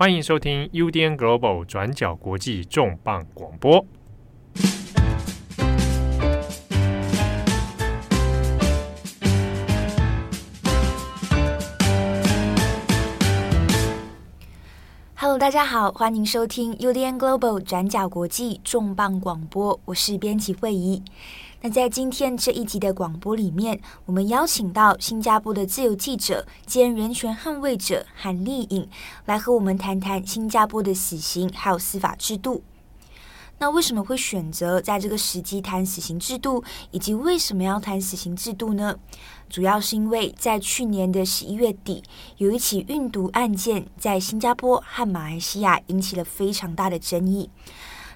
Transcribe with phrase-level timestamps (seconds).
[0.00, 3.84] 欢迎收听 UDN Global 转角国际重磅广播。
[15.16, 21.02] Hello，大家好，欢迎收听 UDN Global 转角国际重磅广播，我是编辑惠仪。
[21.62, 28.88] 那在今天这一集的广播里面，我们邀请到新加坡的自由记者兼人权捍卫者韩丽颖
[29.26, 32.62] 来和我们谈谈新加坡的死刑还有司法制度。
[33.58, 38.96] 那为什么会选择在这个时机谈死刑制度，以及为什么要谈死刑制度呢？
[39.50, 42.02] 主要是因为在去年的十一月底，
[42.38, 47.50] 有一起运毒案件在新加坡和马来西亚引起了非常大的争议。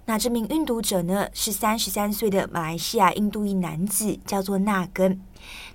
[0.07, 5.19] 那这名运毒者呢，是三十三岁的马来西亚印度裔男子，叫做纳根。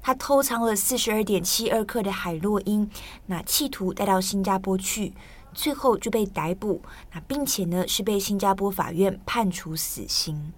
[0.04, 2.88] 他偷藏了四十二点七二克的海洛因，
[3.26, 5.14] 那企图带到新加坡去，
[5.54, 6.82] 最后就被逮捕。
[7.12, 10.54] 那并且呢，是被新加坡法院判处死刑。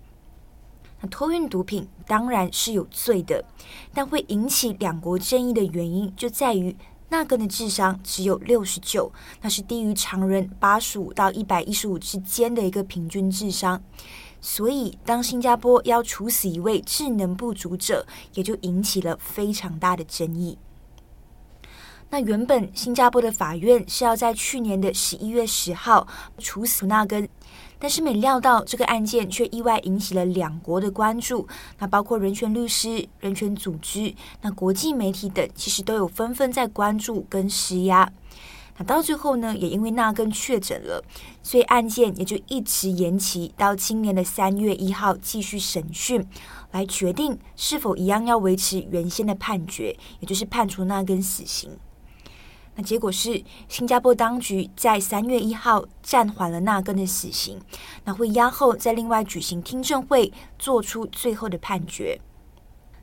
[1.00, 3.46] 那偷运毒品当然是有罪的，
[3.94, 6.76] 但会引起两国争议的原因就在于。
[7.12, 13.84] 那根的智商只有六十九，那是低于常人八十五到一百一十五之间的一个平均智商。
[14.40, 20.58] 所以，当新加坡要处死一位智能不足者，也就引起了非常大的争议。
[22.10, 27.28] 那原本新加坡的法院是要在去年的十一月十号处死那根。
[27.82, 31.48] 但是没料到，这个案件却意外引起了两国的关注。
[31.80, 38.14] 那包括人权律师、人权组织、那国际媒体等，其实都有纷纷在关注跟施压。
[38.78, 41.04] 那到最后呢，也因为纳根确诊了，
[41.42, 46.24] 所以案件也就一直延期到今年的三月一号继续审讯，
[46.72, 51.72] 来决定是否一样要维持原先的判决，也就是判处纳根死刑。
[52.82, 57.60] 结果是，新加坡当局在三月一号暂缓了纳根的死刑，
[58.06, 62.20] 那会押后再另外举行听证会，做出最后的判决。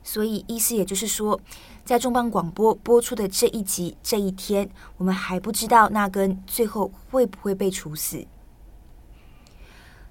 [0.03, 1.39] 所以意思也就是说，
[1.83, 8.25] 在重磅广播播出的这一集这一天，我们还不知道纳根最后会不会被处死。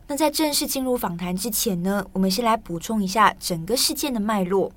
[0.06, 4.72] 那在正式进入访谈之前呢，我们先来补充一下整个事件的脉络。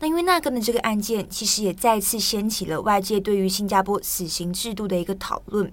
[0.00, 5.72] 那因为那根的这个案件，其实也再次掀起了外界对于新加坡死刑制度的一个讨论。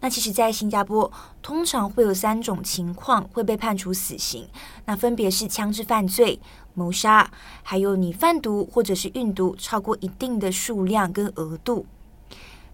[0.00, 1.10] 那其实，在新加坡
[1.42, 4.48] 通常会有三种情况会被判处死刑，
[4.86, 6.40] 那分别是枪支犯罪、
[6.74, 7.30] 谋杀，
[7.62, 11.86] 还有你贩毒或者是运毒超过一定的数量跟额度。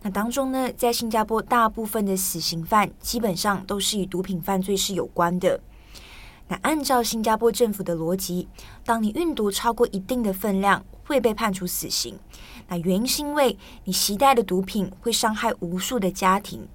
[0.00, 5.60] 那当中呢，在新加坡大部分的死刑犯基本上都是与毒品犯罪是有关的。
[6.48, 8.48] 那按照新加坡政府的逻辑，
[8.84, 12.18] 当你运毒超过一定的分量，会被判处死刑。
[12.68, 16.66] 那原因是因为你携带的毒品会伤害无数的家庭，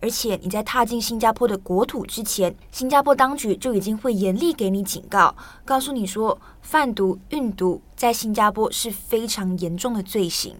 [0.00, 5.34] 而且你在踏进新加坡的国土之前，新加坡当局就已经会严厉给你警告，
[5.64, 10.56] 告诉你说，贩毒、运毒在新加坡是非常严重的罪行。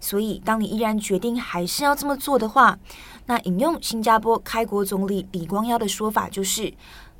[0.00, 2.78] 所以，当你依然决定还是要这么做的话，
[3.24, 6.74] 那引用新加坡开国总理李光耀的说法就是。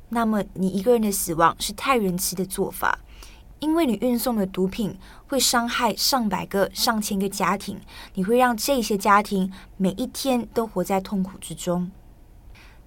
[0.09, 2.99] 那么，你一个人的死亡是太仁慈的做法，
[3.59, 7.79] 因为你运送的毒品会伤害上百个、上千个家庭，
[8.13, 11.89] 你会让这些家庭每一天都活在痛苦之中。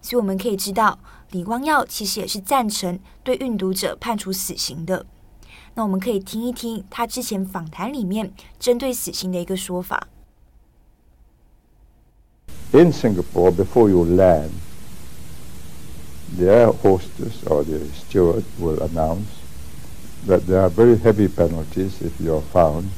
[0.01, 0.99] 所以我们可以知道，
[1.33, 5.05] 李光耀其实也是赞成对运毒者判处死刑的。
[5.75, 10.07] 那我们可以听一听他之前访谈里面针对死刑的一个说法。
[12.73, 14.51] In Singapore, before you land.
[16.37, 19.29] The air hostess or the steward will announce
[20.27, 22.91] that there are very heavy penalties if you are found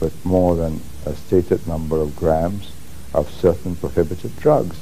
[0.00, 2.72] with more than a stated number of grams
[3.12, 4.78] of certain prohibited drugs.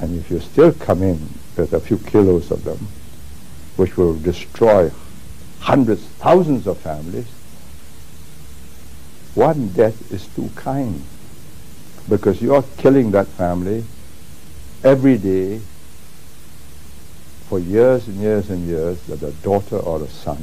[0.00, 2.88] And if you still come in with a few kilos of them,
[3.76, 4.90] which will destroy
[5.60, 7.26] hundreds, thousands of families,
[9.34, 11.04] one death is too kind
[12.08, 13.84] because you are killing that family
[14.82, 15.60] every day
[17.50, 20.36] for years and years and years that a daughter or a son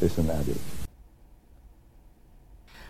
[0.00, 0.60] is an addict.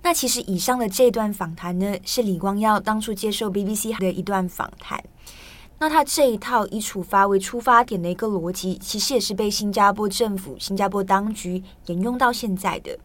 [0.02, 5.02] 那其实以上的这段访谈呢，是李光耀当初接受 BBC 的一段访谈。
[5.78, 12.98] 那他这一套以处罚为出发点的一个逻辑，其实也是被新加坡政府、新加坡当局沿用到现在的。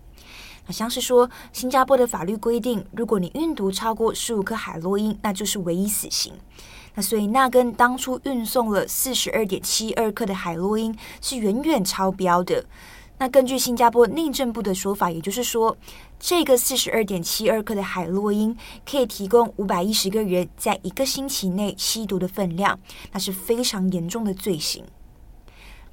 [0.66, 6.34] 好像是说，新加坡的法律规定，如果你运毒超过十五克海洛因，那就是唯一死刑。
[6.96, 12.66] 那所以，纳根当初运送了四十二点七二克的海洛因是远远超标的，
[13.18, 15.78] 那根据新加坡内政部的说法，也就是说，
[16.20, 18.56] 这个四十二点七二克的海洛因
[18.90, 22.80] 可以提供五百一十个人在一个星期内吸毒的分量，
[23.12, 24.84] 那是非常严重的罪行。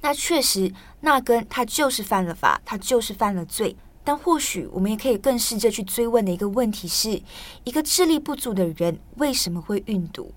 [0.01, 0.71] 那确实，
[1.01, 3.75] 纳根他就是犯了法，他就是犯了罪。
[4.03, 7.21] 但或许我们也可以更试着去追问的一个问题是：
[7.65, 10.31] 一个智力不足的人为什么会运毒？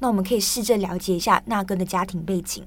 [0.00, 2.66] 那我们可以试着了解一下纳根的家庭背景。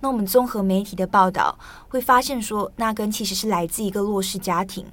[0.00, 1.58] 那我们综合媒体的报道，
[1.88, 4.86] 会发现说，纳根其实是来自一个弱势家庭。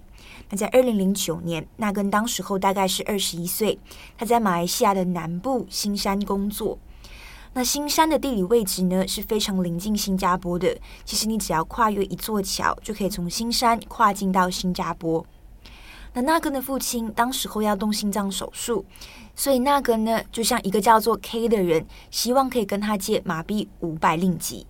[0.49, 3.77] 那在二零零九年，纳根当时候大概是二十一岁，
[4.17, 6.77] 他在马来西亚的南部新山工作。
[7.53, 10.75] 那新山的地理位置呢，是非常临近新加坡的。
[11.05, 15.23] 其实你只要跨越一座桥，就可以从新山跨境到新加坡。
[16.13, 18.85] 那纳根的父亲当时候要动心脏手术，
[19.35, 24.67] 所以纳根呢，就像一个叫做 K 的人，希望可以跟他借马币五百令吉。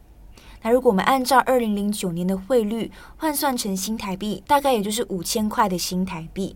[0.61, 6.55] 那如果我们按照二零零九年的汇率换算成新台币，大概也就是五千块的新台币。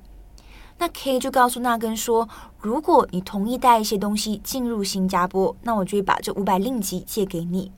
[0.78, 2.30] 那 K 就告诉纳根说，
[2.62, 7.72] 如果你同意带一些东西进入新加坡，那我就会把这五百令吉借给你。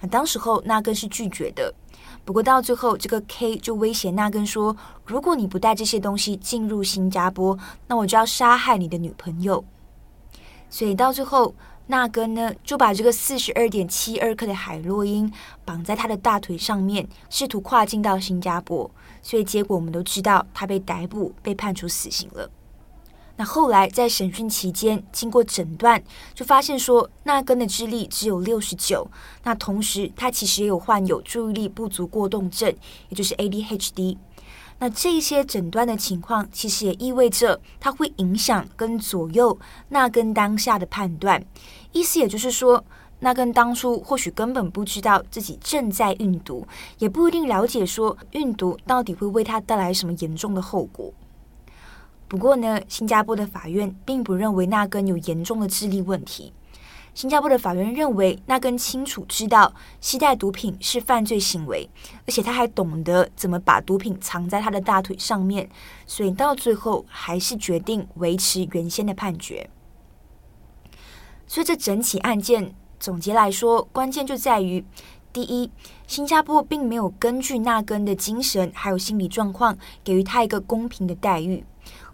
[0.00, 1.74] 那当时候纳根是拒绝的，
[2.28, 4.76] 不过到最后，这个 K 就威胁纳根说，
[5.06, 9.64] 如果你不带这些东西进入新加坡，那我就要杀害你的女朋友。
[10.68, 11.54] 所以到最后。
[11.86, 15.32] 纳根呢，就把这个四十二点七二克的海洛因
[15.64, 18.90] 绑在他的大腿上面，试图跨境到新加坡。
[19.22, 22.50] 所以结果我们都知道，他被逮捕，被判处死刑了。
[23.38, 26.02] 那后来在审讯期间，经过诊断，
[26.34, 29.08] 就发现说，纳根的智力只有六十九。
[29.44, 32.74] 那同时，他其实也有患有注意力不足过动症，
[33.08, 34.16] 也就是 ADHD。
[34.80, 39.56] 那这些诊断的情况，其实也意味着它会影响跟左右
[39.90, 41.44] 纳根当下的判断。
[41.92, 42.84] 意思也就是说，
[43.20, 46.66] 纳根当初或许根本不知道自己正在运毒，
[46.98, 51.12] 也不一定了解说运毒到底会为他带来什么严重的后果。
[52.28, 56.52] 不过呢，新加坡的法院并不认为纳根有严重的智力问题。
[57.14, 61.88] 新加坡的法院认为，纳根清楚知道携带毒品是犯罪行为，
[62.26, 65.68] 而且他还懂得怎么把毒品藏在他的大腿上面，
[66.06, 69.68] 所以到最后还是决定维持原先的判决。
[71.46, 74.84] 所以这整起案件总结来说，关键就在于：
[75.32, 75.72] 第一，
[76.06, 81.64] 新加坡并没有根据纳根的精神还有心理状况，给予他一个公平的待遇。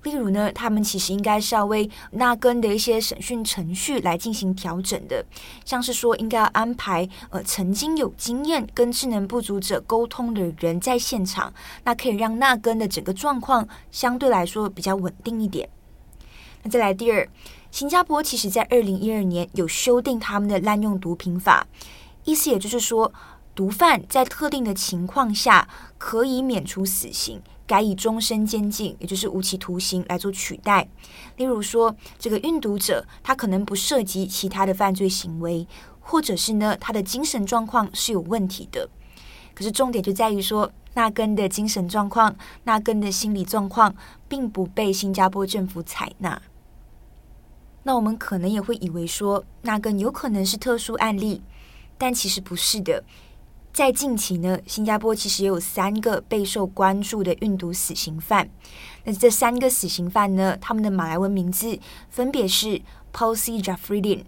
[0.04, 5.24] 例如呢，他们其实应该是要为纳根的一些审讯程序来进行调整的，
[5.64, 11.52] 像是说应该要安排呃曾经有经验跟智能不足者沟通的人在现场，
[11.84, 15.68] 那可以让纳根的整个状况相对来说比较稳定一点。
[16.62, 17.26] 那再来第二，
[17.70, 21.66] 新加坡其实在二零一二年有修订他们的滥用毒品法，
[22.24, 23.12] 意思也就是说，
[23.54, 27.40] 毒贩在特定的情况下可以免除死刑。
[27.66, 30.86] 改以终身监禁，也就是无期徒刑来做取代。
[31.36, 35.66] 例如说，这个运毒者他可能不涉及其他的犯罪行为，
[36.00, 38.88] 或者是呢，他的精神状况是有问题的。
[39.54, 43.94] 可是重点就在于说，那根的精神状况、那根的心理状况，
[44.28, 46.42] 并不被新加坡政府采纳。
[47.84, 51.42] 那我们可能也会以为说，那根有可能是特殊案例，
[51.96, 53.04] 但其实不是的。
[53.74, 58.48] 在近期呢，新加坡其实也有三个备受关注的运毒死刑犯。
[59.02, 61.76] 那这三个死刑犯呢，他们的马来文名字
[62.08, 62.80] 分别是
[63.10, 63.58] p a u l C.
[63.58, 64.22] Jafrudin、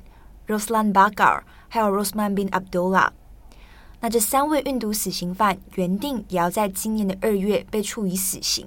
[0.48, 3.10] Roslan Bakar，还有 Rosman bin Abdullah。
[4.00, 8.66] 那这三位运毒死刑犯原定也要在今年的二月被处以死刑，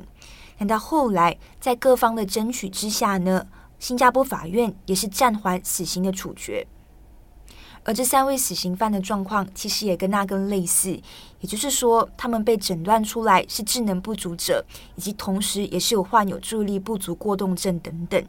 [0.58, 3.46] 但到后来在各方的争取之下呢，
[3.80, 6.66] 新加坡法院也是暂缓死刑的处决。
[7.84, 10.92] 而这三位死刑犯的状况其实也跟纳根类似，
[11.40, 14.64] 也就是说，他们被诊断出来是智能不足者，
[14.96, 18.24] 以及同时也是有患有注意力不足过动症等等。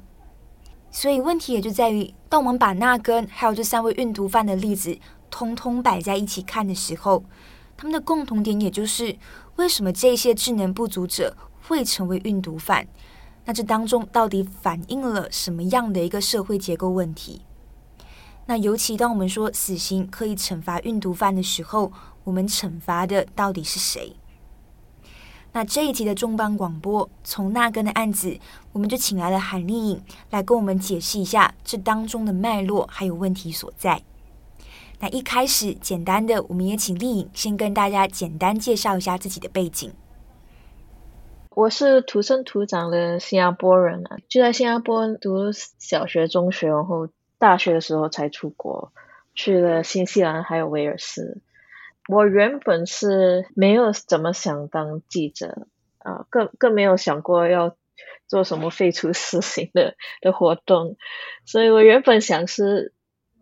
[0.90, 4.99] 所以问题也就在于，当我们把纳根还有这三位运毒犯的例子
[5.30, 7.23] 通通摆在一起看的时候，
[7.76, 9.16] 他们的共同点也就是
[9.57, 11.37] 为什么这些智能不足者
[11.69, 12.87] 会成为运毒犯？
[13.45, 17.42] 那这当中到底反映了什么样的一个社会结构问题？
[18.47, 21.92] 那尤其当我们说死刑可以惩罚运毒犯的时候，
[22.25, 24.16] 我们惩罚的到底是谁？
[25.52, 28.38] 那这一集的重磅广播，从那根的案子，
[28.73, 34.02] 我们就请来了韩丽颖来跟我们解释一下这当中的脉络还有问题所在。
[34.99, 39.92] 那一开始，简单的，我们也请丽颖先跟大家简单介绍一下自己的背景。
[41.50, 47.09] 我是土生土长的新加坡人啊，就在新加坡读小学、中学，然后。
[47.40, 48.92] 大学的时候才出国，
[49.35, 51.40] 去了新西兰还有威尔斯。
[52.09, 55.66] 我原本是没有怎么想当记者
[55.99, 57.76] 啊，更更没有想过要
[58.26, 60.97] 做什么废除死刑的的活动，
[61.47, 62.92] 所以我原本想是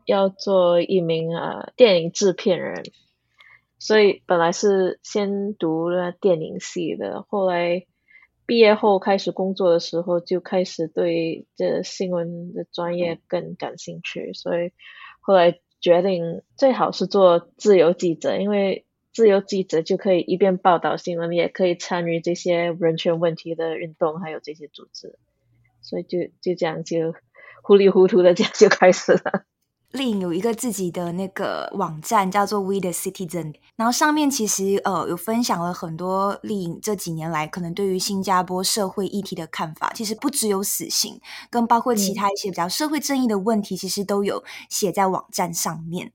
[0.04, 2.84] 要做一名啊电影制片人，
[3.78, 7.86] 所以本来是先读了电影系的，后来
[8.48, 14.72] 毕业后开始工作的时候，就开始对这新闻的专业更感兴趣，所以
[15.20, 15.60] 后来。
[15.80, 25.16] 决定最好是做自由记者，因为自由记者就可以一边报道新闻，也可以参与这些人权问题的运动，还有这些组织，
[25.80, 27.14] 所以就就这样就
[27.62, 29.44] 糊里糊涂的这样就开始了。
[29.92, 39.90] 丽颖有一个自己的那个网站，叫做 We the Citizen，然后上面其实呃有分享了很多丽颖这几年来可能对于新加坡社会议题的看法。
[39.94, 41.18] 其实不只有死刑，
[41.48, 46.12] 跟包括其他一些比较社会正义的问题，其实都有写在网站上面。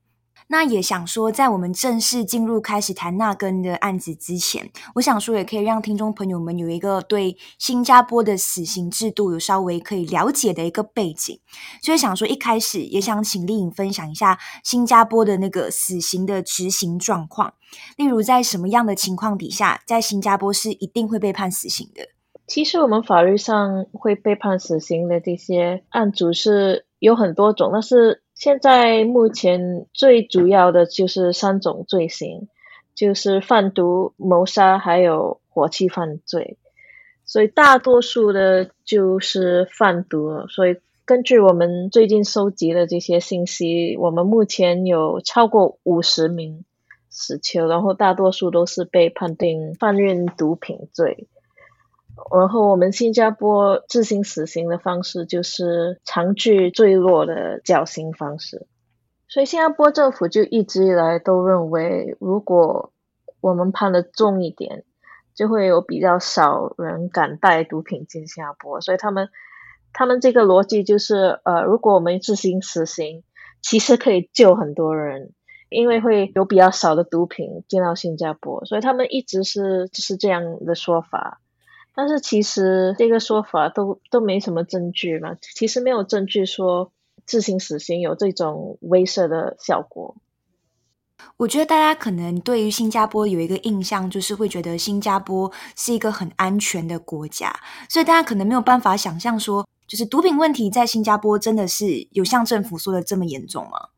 [0.48, 11.40] 那也想说，在我们正式进入开始谈纳根的案子之前，我想说也可以让听众朋友们有一个对新加坡的死刑制度有稍微可以了解的一个背景。
[11.82, 17.54] 所以想说一开始也想请丽颖分享一下新加坡的那个死刑的执行状况，
[17.96, 22.08] 例如在什么样的情况底下，在新加坡是一定会被判死刑的。
[22.46, 28.20] 其实我们法律上会被判死刑的这些案组是有很多种，但是。
[28.34, 32.48] 现在目前最主要的就是三种罪行，
[32.94, 36.58] 就是贩毒、谋杀还有火器犯罪。
[37.24, 40.46] 所以大多数的就是贩毒。
[40.48, 40.76] 所以
[41.06, 46.64] 根据我们最近收集的这些信息，我们目前有超过五十名
[47.08, 51.28] 死囚，然后大多数都是被判定贩运毒品罪。
[52.32, 58.66] 然后我们新加坡执行死刑的方式就是长距坠落的绞刑方式，
[59.28, 62.92] 所以新加坡政府就一直以来都认为，如果
[63.40, 64.84] 我们判的重一点，
[65.34, 69.28] 就会有比较少人敢带毒品进新加坡，所以他们
[69.92, 73.24] 他们这个逻辑就是，呃，如果我们执行死刑，
[73.60, 75.32] 其实可以救很多人，
[75.68, 81.40] 因为会有比较少的毒品进到新加坡，所以他们一直是就是这样的说法。
[81.96, 86.90] 但是其实这个说法都都没什么证据嘛，其实没有证据说
[87.24, 90.16] 执行死刑有这种威慑的效果。
[91.36, 97.54] 我觉得大家可能对于新加坡有一个印象，就是会觉得新加坡是一个很安全的国家，
[97.88, 103.90] 所以大家可能没有办法想象说，就是毒品问题在新加坡真的是有像政府说的这么严重吗？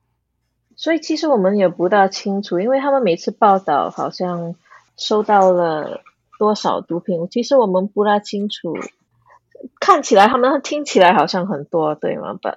[0.77, 4.55] 所以其实我们也不大清楚，因为他们每次报道好像
[4.99, 6.03] 收到了。
[6.39, 7.29] 多少毒品？
[7.31, 8.75] 其实我们不大清楚。
[9.81, 12.35] 看起来他们听起来好像很多，对吗？
[12.35, 12.51] 不，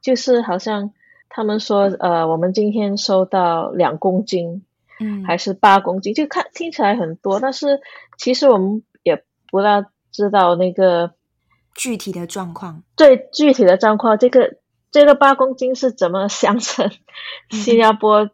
[0.00, 0.92] 就是好像
[1.28, 4.64] 他们说，呃，我们今天收到两公斤，
[4.98, 7.80] 嗯，还是八公斤，就看听起来很多，但是
[8.16, 11.12] 其实我们也不大知道那个
[11.74, 12.82] 具体的状况。
[12.96, 14.56] 对，具体的状况，这个
[14.90, 16.90] 这个八公斤是怎么想成
[17.50, 18.30] 新加坡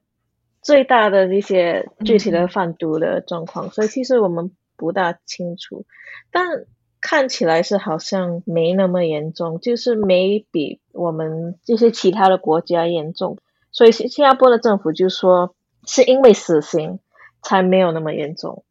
[0.62, 3.66] 最大的一些具体的贩毒的状况？
[3.66, 4.52] 嗯，所以其实我们。
[4.76, 5.84] 不大清楚，
[6.30, 6.66] 但
[7.00, 13.38] 看起来是好像没那么严重，就是没比我们这些其他的国家严重。
[13.70, 15.54] 所以新加坡的政府就说
[15.86, 16.98] 是因为死刑
[17.42, 18.64] 才没有那么严重，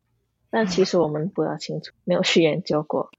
[0.49, 3.11] 但其实我们不大清楚，没有去研究过。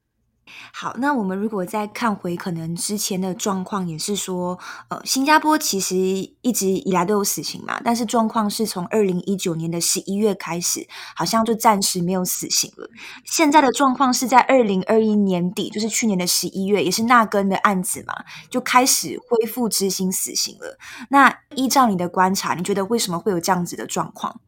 [0.73, 12.88] 好，那我们如果再看回可能之前的状况，也是说，呃，新加坡其实一直以来都有死刑嘛，但是状况是从二零一九年的十一月开始，好像就暂时没有死刑了。
[13.25, 18.15] 现在的状况是在二零二一年底，就是去年的十一月，也是纳根的案子嘛，
[18.49, 20.79] 就开始恢复执行死刑了。
[21.11, 24.41] 那依照你的观察，你觉得为什么会有这样子的状况？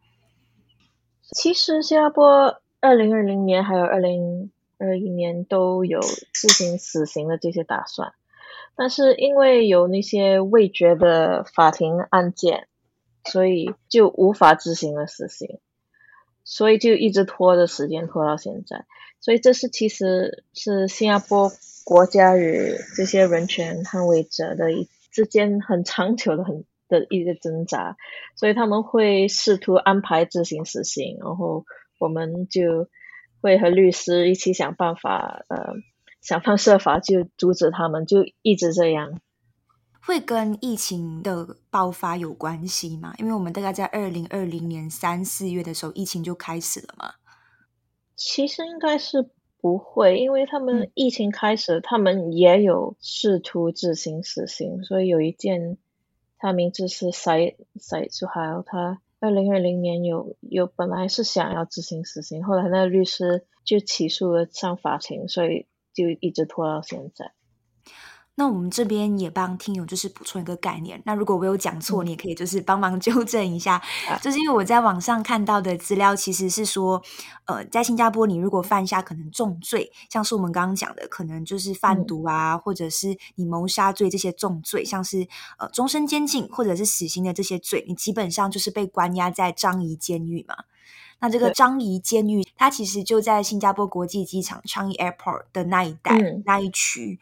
[1.35, 4.51] 其实新加坡二零二零年还有二零。
[4.79, 6.01] 二一年都有
[6.33, 8.13] 执行死刑的这些打算，
[8.77, 12.69] 但是因为有那些未决的法庭案件，
[13.25, 15.59] 所以就无法执行了死刑，
[16.45, 18.87] 所以就一直拖着时间拖到现在。
[19.21, 21.51] 所以这是其实是新加坡
[21.83, 27.97] 国家与这些人权捍卫者的一之间很长久的很的一个挣扎，
[28.37, 31.65] 所以他们会试图安排执行死刑，然后
[31.99, 32.89] 我们就。
[33.41, 35.75] 会和律师一起想办法，呃，
[36.21, 39.21] 想方设法就阻止他们，就一直这样。
[40.01, 43.15] 会跟疫情的爆发有关系吗？
[43.19, 47.15] 因为我们大概在二零二零年三四月的时候，疫情就开始了嘛。
[48.17, 49.29] 其实应该是
[49.61, 55.77] 不会，因为他们疫情开始，嗯、他们也有试图执行死刑，所以有一件，
[56.39, 67.33] 他名字是塞塞苏海尔，他二零二零年有有本来是想要执行死刑，后来那个律师就起诉了上法庭，所以就一直拖到现在。
[68.39, 71.03] 那我们这边也帮听友就是补充一个概念。
[71.05, 73.83] 那如果我有讲错，你也可以就是帮忙 纠正一下。
[74.09, 77.03] 嗯、就是因为我在网上看到的资料，其实是说，
[77.47, 85.27] 呃，在新加坡，你如果犯下可能重罪，像是我们刚刚讲的，可能就是贩毒啊，嗯、或者是你谋杀罪这些重罪，像是
[85.59, 90.55] 呃终身监禁或者是死刑的这些罪，你基本上就是被关押在樟宜监狱嘛。
[91.19, 97.19] 那这个樟宜监狱，它其实就在新加坡国际机场 Changi Airport 的那一带、嗯、那一区。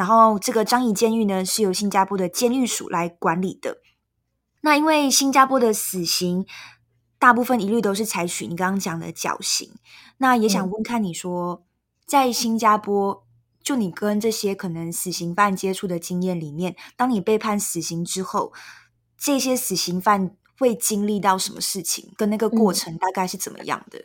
[0.00, 3.76] 然后，这个樟宜监狱呢，是由新加坡的监狱署来管理的。
[4.62, 6.46] 那因为新加坡的死刑
[7.18, 9.74] 大部分一律都是采取你刚刚讲的绞刑。
[10.16, 11.66] 那也想问看你说，
[12.06, 13.26] 在新加坡，
[13.62, 18.54] 就你跟这些可能死刑犯接触的经验里面，当你被判死刑之后，
[19.18, 22.10] 这些死刑犯会经历到什么事情？
[22.16, 23.98] 跟那个过程大概是怎么样的？
[23.98, 24.04] 嗯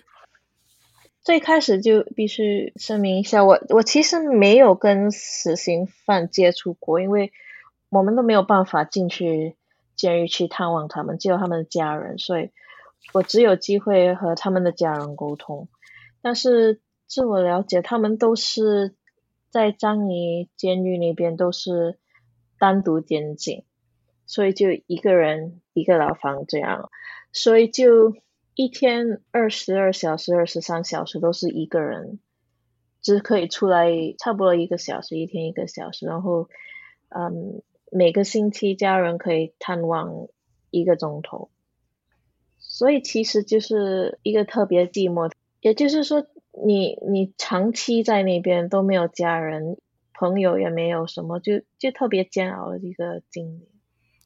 [1.25, 7.32] 最开始就必须声明一下，我我其实没有跟死刑犯接触过，因为
[7.89, 9.55] 我们都没有办法进去
[9.96, 12.51] 监狱去探望他们，只有他们的家人，所以
[13.12, 15.67] 我只有机会和他们的家人沟通。
[16.22, 18.94] 但是据我了解，他们都是
[19.50, 21.98] 在樟宜监狱那边都是
[22.60, 23.63] 单独监禁，
[24.27, 26.91] 所以就一个人一个牢房这样，
[27.32, 28.13] 所以就。
[28.55, 32.19] 一天二十二小时、二十三小时都是一个人，
[33.01, 36.05] 只可以出来差不多一个小时，一天一个小时。
[36.05, 36.47] 然后，
[37.09, 40.27] 嗯，每个星期家人可以探望
[40.71, 41.50] 一个钟头，
[42.57, 45.29] 所以其实就是一个特别寂寞。
[45.59, 46.25] 也就是说
[46.65, 49.77] 你，你你长期在那边都没有家人、
[50.13, 53.67] 朋友，也没有什么，就就特别煎熬的一个经历，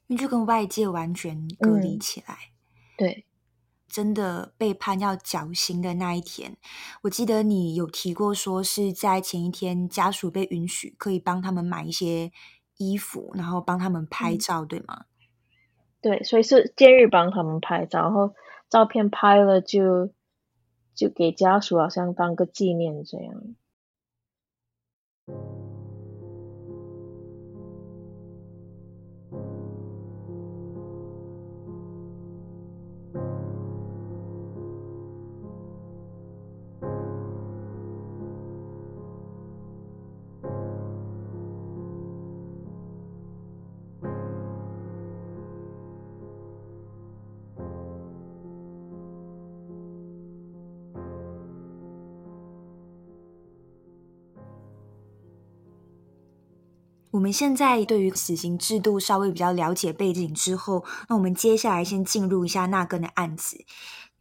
[0.06, 2.54] 你就跟外界完全隔离起来，嗯、
[3.00, 3.26] 对。
[3.90, 6.56] 真的被判要绞刑的那一天，
[7.02, 12.32] 我记得你有提过，说是在前一天，家属被允许可以帮他们买一些
[12.78, 15.06] 衣服，然后帮他们拍照，嗯、对吗？
[16.02, 18.34] 对，所以是监狱帮他们拍照，然后
[18.70, 20.12] 照片拍了就
[20.94, 23.44] 就给家属好像当个纪念这样。
[57.20, 63.58] 我们现在对于死刑制度稍微比较了解背景之后，那我们接下来先进入一下那根的案子。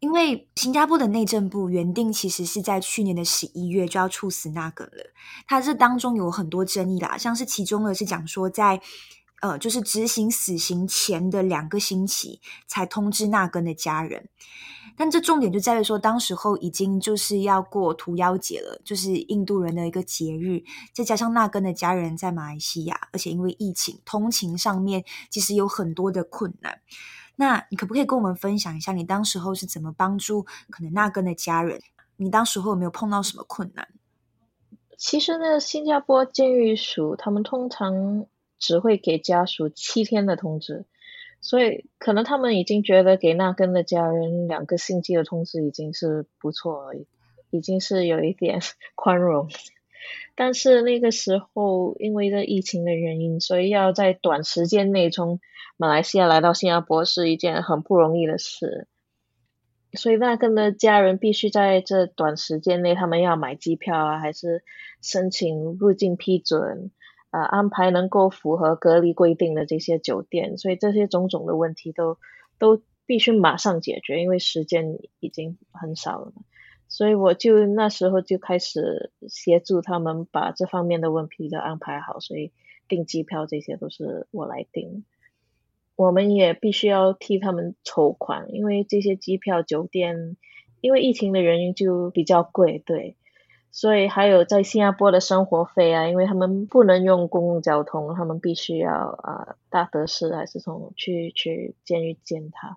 [0.00, 5.12] 因为新加坡的内政部原定其实是在去年的十一月就要处死纳根了，
[5.46, 8.80] 他这当中有很多争议啦，像是其中的是讲说在
[9.40, 14.28] 呃就是执行死刑前的两个星期才通知纳根的家人。
[14.96, 20.64] 但这重点就在于说，当时候已经就是要过屠妖节了，就是印度人的一个节日。
[20.92, 26.80] 再加上纳根的家人在马来西亚，而且因为疫情，通勤上面其实有很多的困难。
[27.36, 31.80] 那你可不可以跟我们分享一下，你当时候是怎么帮助可能纳根的家人？
[32.16, 33.86] 你当时候有没有碰到什么困难？
[34.96, 38.26] 其实呢，新加坡监狱署他们通常
[38.58, 40.84] 只会给家属七天的通知。
[41.40, 46.92] 所以，可能他们已经觉得给纳根的家人两个星期的通知已经是不错，
[47.50, 48.60] 已经是有一点
[48.96, 49.48] 宽容。
[50.34, 55.38] 但是那个时候，因为这疫情的原因，所以要在短时间内从
[55.76, 58.88] 马来西亚来到新加坡是一件很不容易的事。
[59.92, 64.64] 所以，纳根的家人必须在这短时间内，他们要买机票啊，还是
[65.02, 66.90] 申请入境批准。
[67.30, 72.16] 呃，安排能够符合隔离规定的这些酒店，所以这些种种的问题都
[72.58, 76.32] 都必须马上解决，因为时间已经很少了。
[76.88, 82.50] 所以我就那时候就开始协助他们把这方面的问题都安排好，所以
[82.88, 85.04] 订机票这些都是我来订。
[85.96, 90.38] 我们也必须要替他们筹款，因为这些机票、酒店，
[90.80, 93.17] 因为疫情的原因就比较贵，对。
[93.80, 102.76] 所以还有在新加坡的生活费啊，因为他们不能用公共交通，他们必须要啊大德士还是从去去监狱见他，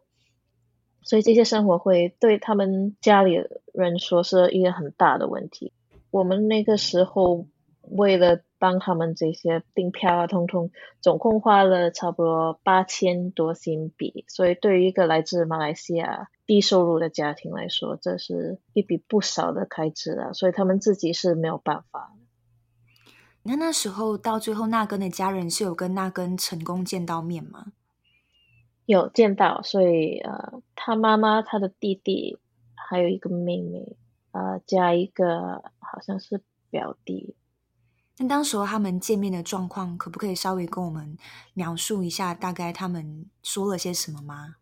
[1.02, 5.74] 所以这些生活费对他们家里人说是一个很大的问题。
[6.12, 7.48] 我们那个时候
[7.82, 10.70] 为了帮他们这些订票啊，通通
[11.02, 14.24] 总共花了差不多八千多新币。
[14.28, 20.34] 所以对于一个来自马来西亚低收入的家庭来说，这是一笔不少的开支啊。
[20.34, 22.12] 所以他们自己是没有办法。
[23.44, 27.68] 那那时候到最后，纳根的家人是有跟纳根成功见到面吗？
[28.86, 32.38] 有见到，所以呃，他妈妈、他的弟弟
[32.76, 33.96] 还有一个妹妹，
[34.34, 37.34] 呃，加一个好像是表弟。
[38.18, 41.18] 那当时候他们见面的状况，可不可以稍微跟我们
[41.54, 42.34] 描述一下？
[42.34, 44.58] 大概他们说了些什么吗？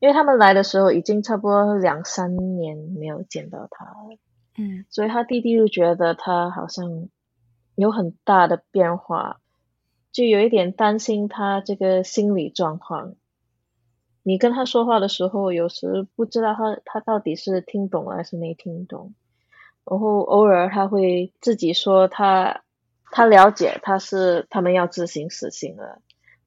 [0.00, 4.18] 因为他们来的时候已经差不多两三年没有见到他了，
[4.58, 7.08] 嗯，所以他弟弟就觉得他好像
[7.74, 9.40] 有很大的变化。
[10.12, 13.16] 就有一点担心他这个心理状况。
[14.22, 19.12] 你跟他说话的时候，有时不知道他他到底是听懂了还是没听懂。
[19.84, 22.62] 然后偶尔他会自己说他
[23.12, 26.00] 他了解他是他们要执行死刑了，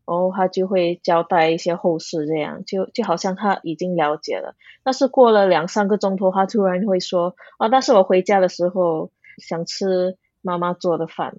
[0.10, 4.56] 然后他就会交代一些后事，这样就就好像他已经了解了。
[4.84, 11.36] 但是过了两三个钟头，他突然会说啊，但是我回家的时候想吃妈妈做的饭，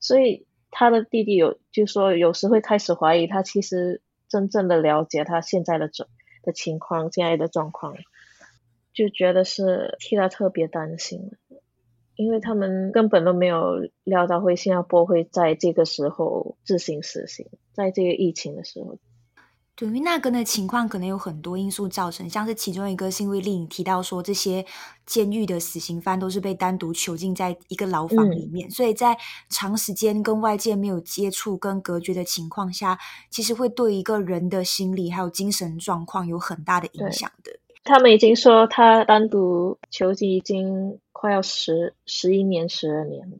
[0.00, 0.46] 所以。
[0.74, 6.08] 他的弟弟有就说，有时会开始怀疑他其实真正的了解他现在的状
[6.42, 7.94] 的情况，现在的状况，
[8.94, 11.32] 就觉得是替他特别担心，
[12.16, 18.98] 因为他们根本都没有料到会新加坡会在这个时候自行死刑，在这个疫情的时候。
[19.74, 24.64] 对于那个的情况，可能有很多因素造成，像是其中一个是因为丽颖提到说，这些
[25.06, 29.16] 监狱的死刑犯都是被单独囚禁在一个牢房里面，嗯、所以在
[29.48, 32.98] 长时间跟外界没有接触跟隔绝的情况下，
[33.30, 37.58] 其实会对一个人的心理还有精神状况有很大的影响的。
[37.84, 43.36] 他们已经说他单独囚禁已经快要十十一年、十二年了。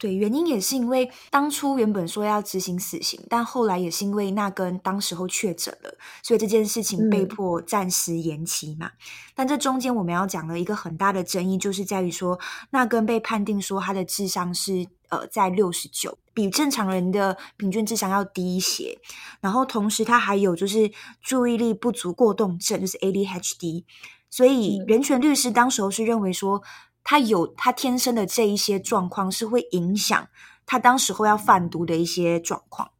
[0.00, 8.86] 对，原因也是因为当初原本说要执行死刑，但后来也是因为那根当时候确诊了，所以这件事情被迫暂时延期嘛。
[8.86, 8.92] 嗯、
[9.34, 12.38] 但这中间我们要讲的一个很大的争议，就是在于说
[12.70, 18.98] 那根被判定说他的智商是呃在六十九，比正常人的平均智商要低一些。
[19.40, 20.90] 然后同时他还有就是
[21.20, 23.84] 注意力不足过动症，就是 ADHD。
[24.30, 26.62] 所以人权律师当时候是认为说。
[27.10, 30.28] 他有他天生的这一些状况，是会影响
[30.66, 32.90] 他当时候要贩毒的一些状况。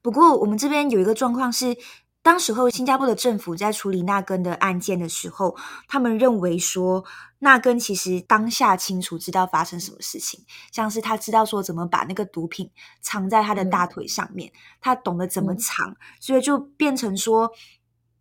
[0.00, 1.76] 不过，我们这边有一个状况是，
[2.22, 7.04] 当时候新加坡的政府在处理纳根的案件的时候，他们认为说，
[7.38, 17.52] 纳根其实当下清楚知道发生什么事情，像是他知道说怎么把那个毒品藏在他的大腿上面，他懂得怎么藏，所以就变成说。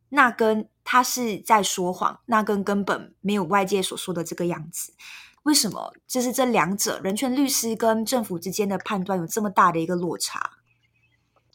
[0.10, 4.94] 纳根他是在说谎，纳根根本没有外界所说的这个样子。
[5.44, 5.94] 为什么？
[6.08, 10.52] 就是这两者人权律师跟政府之间的判断有这么大的一个落差？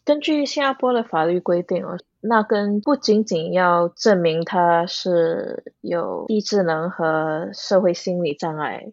[0.05, 8.92] 根据新加坡的法律规定哦，那根不仅仅要证明他是有低智能和社会心理障碍，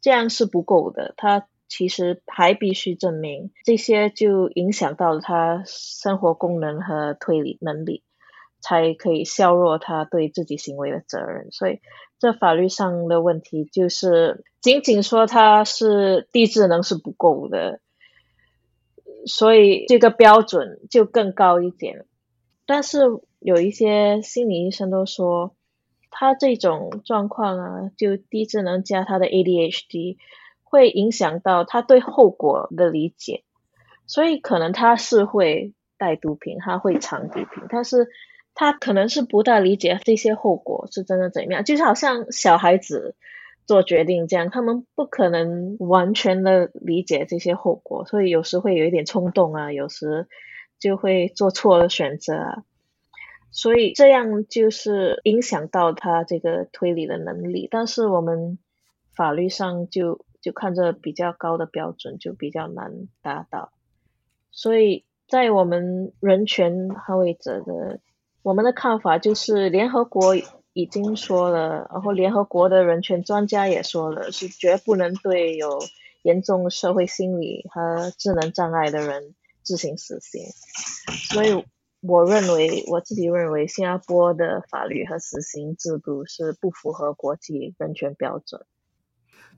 [0.00, 1.14] 这样是不够的。
[1.16, 8.02] 他其实还必须证明这些就影响到了他生活功能和推理能力。
[8.62, 11.80] 才可以削弱他对自己行为的责任，所以
[12.18, 17.80] 这法律上的问题就是，仅仅说他是低智能是不够的，
[19.24, 22.04] 所以这个标准就更高一点。
[22.70, 23.00] 但是
[23.40, 25.56] 有一些心理医生都说，
[26.08, 30.18] 他这种状况啊，就低智能加他的 ADHD，
[30.62, 33.42] 会影响到他对后果的理解，
[34.06, 38.06] 所以可能他是会带毒品，他会藏毒品，但是。
[38.52, 43.14] 他可能是不大理解这些后果是真的怎样，就是好像小孩子
[43.64, 50.26] 做决定这样，他们不可能完全的理解这些后果，所以有时会有一点冲动啊，有时
[50.80, 52.64] 就会做错了选择，
[53.52, 57.68] 所以这样就是影响到他这个推理的能力。
[57.70, 58.58] 但是我们
[59.14, 63.70] 法律上就就看着比较高的标准，就比较难达到，
[64.50, 68.00] 所以在我们人权捍卫者的。
[68.42, 70.34] 我们的看法就是，联合国
[70.72, 75.78] 已经说了，然后联合国的人权专家也说了，是绝不能对有
[76.22, 79.34] 严重社会心理和智能障碍的人
[79.70, 80.42] 执行死刑。
[81.28, 81.64] 所以，
[82.00, 88.66] 我认为，我自己认为，新加坡的法律和死刑制度是不符合国际人权标准。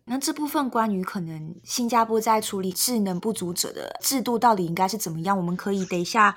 [0.05, 5.35] 那这部分关于可能新加坡在处理智能不足者的制度到底应该是怎么样？
[5.35, 6.37] 我们可以等一下，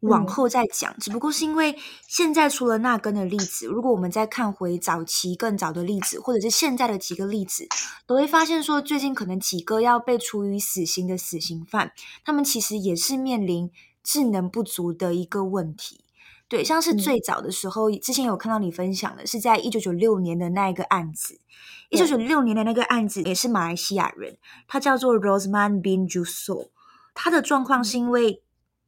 [0.00, 0.92] 往后再讲。
[0.92, 7.66] 嗯、只不过是因为现在除了那根的例子，如果我们再看回早期更早的例子，或者是现在的几个例子，
[8.06, 11.92] 都会发现说，最近可能几个要被处以死刑的死刑犯，
[12.24, 13.70] 他们其实也是面临
[14.02, 16.04] 智能不足的一个问题。
[16.48, 21.40] 对，像是最早的时候，嗯、之前有看到你分享的，是在一九九六年的那一个案子。
[21.88, 26.68] 一九九六年的那个案子也是马来西亚人，他叫做 Rosman bin Juso。
[27.14, 28.42] 他的状况是因为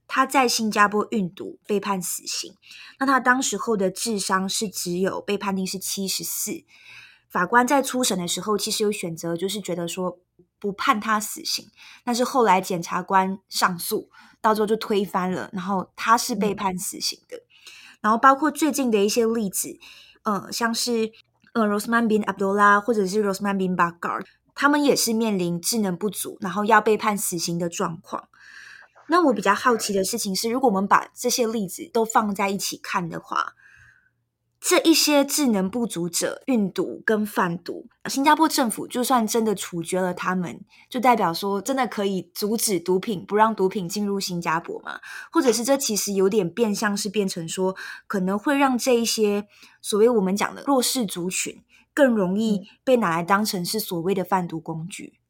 [0.08, 2.56] 他在新加坡运毒被判死刑，
[2.98, 6.64] 那他当时候的智商是只有被判定是七十四。
[7.30, 10.18] 法官在初审的时候，其实有选择，就是觉得说
[10.58, 11.70] 不判他死刑，
[12.02, 17.36] 但是后来检察官上诉，到最后就推翻了，然后他是被判死刑的。
[17.36, 17.40] 嗯
[18.00, 19.76] 然后包括最近的一些例子，
[20.22, 21.10] 呃，像是
[21.52, 28.28] 呃，Rosman bin Abdullah 或者是 Rosman bin Bakar，他们也是面临智能不足，然后要被判死刑的状况。
[29.08, 33.54] 那我比较好奇的事情是，如果我们把这些例子都放在一起看的话。
[34.60, 44.98] 这一些智能不足者运毒跟贩毒，新加坡政府就算真的处决了他们，就代表说真的可以阻止毒品，不让毒品进入新加坡吗？
[45.30, 47.76] 或者是这其实有点变相是变成说，
[48.08, 49.46] 可能会让这一些
[49.80, 51.62] 所谓我们讲的弱势族群
[51.94, 55.20] 更容易被拿来当成是所谓的贩毒工具？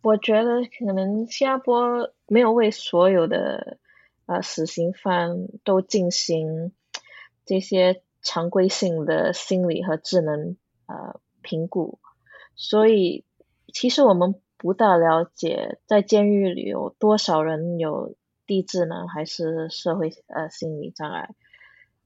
[0.00, 3.78] 我觉得可能新加坡没有为所有的
[4.26, 6.72] 呃死刑犯都进行
[7.44, 8.02] 这些。
[8.26, 10.56] 常规性的心理和智能
[10.86, 11.98] 呃评估，
[12.56, 13.22] 所以
[13.70, 18.14] 其实我们不大了解在监狱里有多少人有
[18.46, 21.34] 低智能还是社会呃心理障碍。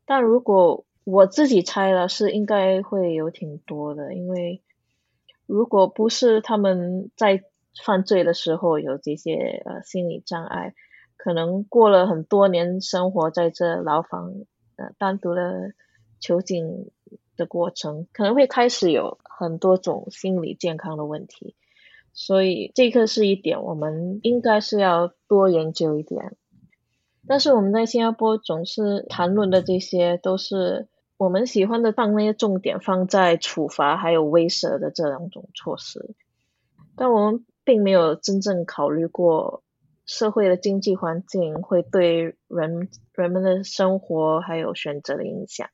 [0.06, 4.60] 但如果我自己猜了，是应该会有挺多的，因为
[5.46, 7.44] 如果不是他们在
[7.84, 10.74] 犯罪的时候有这些呃心理障碍，
[11.16, 14.34] 可能过了很多年生活在这牢房
[14.76, 15.72] 呃单独的。
[16.20, 16.90] 囚禁
[17.36, 21.54] 的过程可能会开始有很多种心理健康的问题，
[22.12, 26.36] 所以这个是一点，我们应该是要多研究一点。
[27.28, 30.88] 但是我们在新加坡总是谈论的这些，都是
[31.18, 36.16] 我们喜欢的，把那些重点放在处罚还有威慑的这两种措施，
[36.96, 39.62] 但我们并没有真正考虑过
[40.06, 45.68] 社会的经济环境会对人人们的生活还有选择的影响。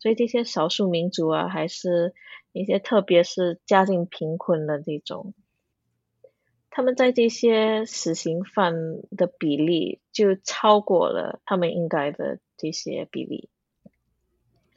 [0.00, 2.14] 所以这些少数民族啊，还是
[2.50, 5.34] 一些特别是家境贫困的这种，
[6.68, 8.74] 他们在这些死刑犯
[9.16, 13.48] 的比例就超过了他们应该的这些比例，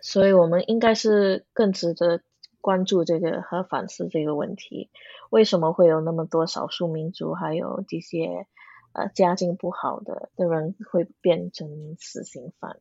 [0.02, 2.22] 所以我们应该是更值得
[2.62, 4.90] 关注这个和反思这个问题：
[5.34, 8.46] 为什么会有那么多少数民族还有这些
[8.92, 12.78] 呃家境不好的的人会变成死刑犯？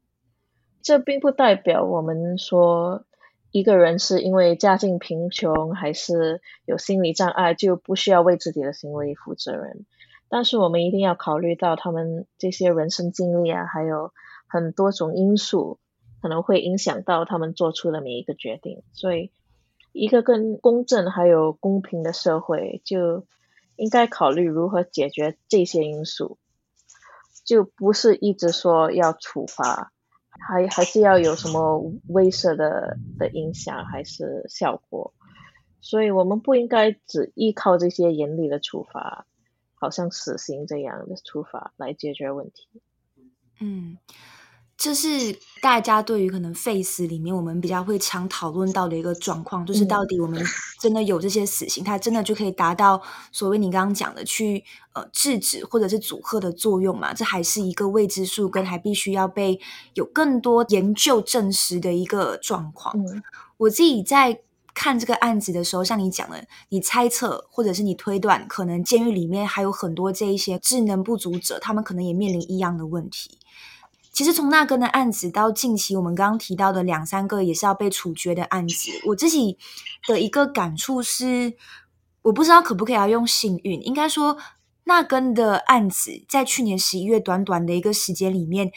[0.83, 3.07] 这并不代表我们说
[3.53, 9.87] 一个人是因为家境贫穷还是有心理障碍就不需要为自己的行为负责任。
[10.29, 14.12] 但是我们一定要考虑到他们这些人生经历啊，还有
[14.47, 15.79] 很多种因素
[16.21, 18.83] 可能会影响到他们做出的每一个决定。
[18.93, 19.31] 所以，
[19.93, 23.27] 一个更公正还有公平的社会就
[23.77, 26.39] 应该考虑如何解决这些因素，
[27.45, 29.93] 就不是一直说要处罚。
[30.45, 35.13] 还还是要有什么威慑的的影响还是效果，
[35.81, 39.27] 所以我们不应该只依靠这些严厉的处罚，
[39.75, 42.67] 好像死刑这样的处罚来解决问题。
[43.61, 43.99] 嗯。
[44.83, 50.45] 这是大家对于可能 face 里面我们比较会常讨论到的一个状况，就是到底我们
[50.81, 54.64] 真的有这些死刑，它真的就可以达到所谓你刚刚讲的去
[54.95, 57.14] 呃制止或者是阻吓的作用嘛？
[57.14, 59.61] 这还是一个未知数，跟还必须要被
[59.95, 62.92] 有更多研究证实的一个状况。
[62.99, 63.23] 嗯，
[63.59, 64.40] 我自己在
[64.75, 73.38] 看这个案子的时候，像你讲的，你猜测或者是你推断，可能监狱里面还有很多这一些智能不足者，他们可能也面临一样的问题。
[74.12, 79.57] 其实从那根的案子到近期我们刚刚提到的两三个也是要被处决的案子，我自己
[80.07, 81.55] 的一个感触是，
[82.20, 84.37] 我不知道可不可以要用幸运，应该说
[84.85, 88.70] 那根的案子在去年十一月短短的一个时间里面，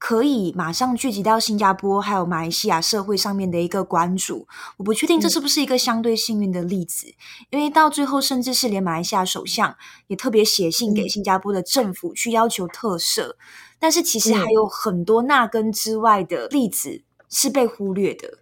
[0.00, 4.48] 可以马上聚集到新加坡还有马来西亚社会上面的一个关注。
[4.78, 7.14] 我不确定这是不是一个相对幸运的例子，嗯、
[7.50, 13.34] 因为到最后甚至是连马来西亚首相也特别写信给新加坡的政府去要求特赦。
[13.78, 18.38] 但是其实还有很多纳根之外的例子是被忽略的，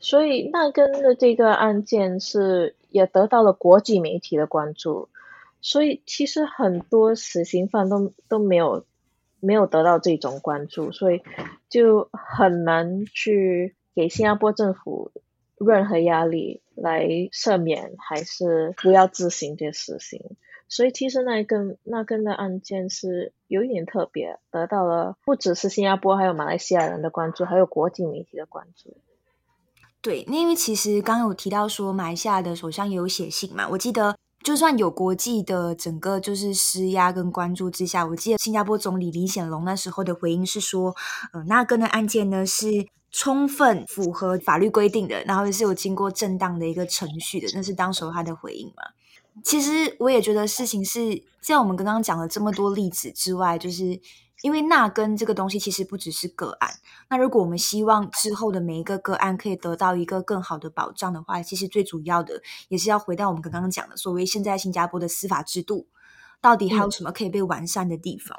[0.00, 5.10] 所以纳根的这个案件是也得到了国际媒体的关注，
[5.60, 8.86] 所以其实很多死刑犯都都没有
[9.44, 11.22] 没有得到这种关注，所以
[11.68, 15.12] 就很难去给新加坡政府
[15.58, 20.36] 任何压力来赦免，还是不要执行这死刑。
[20.66, 28.96] 所以其实那一根那根的案件是有一点特别，得到了不只是新加坡，还有马来西亚人的关注，还有国际媒体的关注。
[30.00, 40.94] 对，因为其实刚刚有提到说马来西亚的首相也有写信嘛，我记得就算有国际的整个就是施压跟关注之下，我记得新加坡总理李显龙那时候的回应是说，
[41.32, 48.82] 呃，那根的案件呢是充分符合法律规定的，然后是有经过正当的一个程序的，那是当时候他的回应嘛。
[49.42, 53.98] 其实我也觉得事情是在我们刚刚讲了这么多例子之外，就是
[54.44, 56.70] 因为那根这个东西其实不只是个案。
[57.08, 65.86] 那如果我们希望之后的每一个个案可以得到一个更好的保障的话，其实最主要的也是要回到我们刚刚讲的所谓现在新加坡的司法制度
[66.42, 68.38] 到底还有什么可以被完善的地方。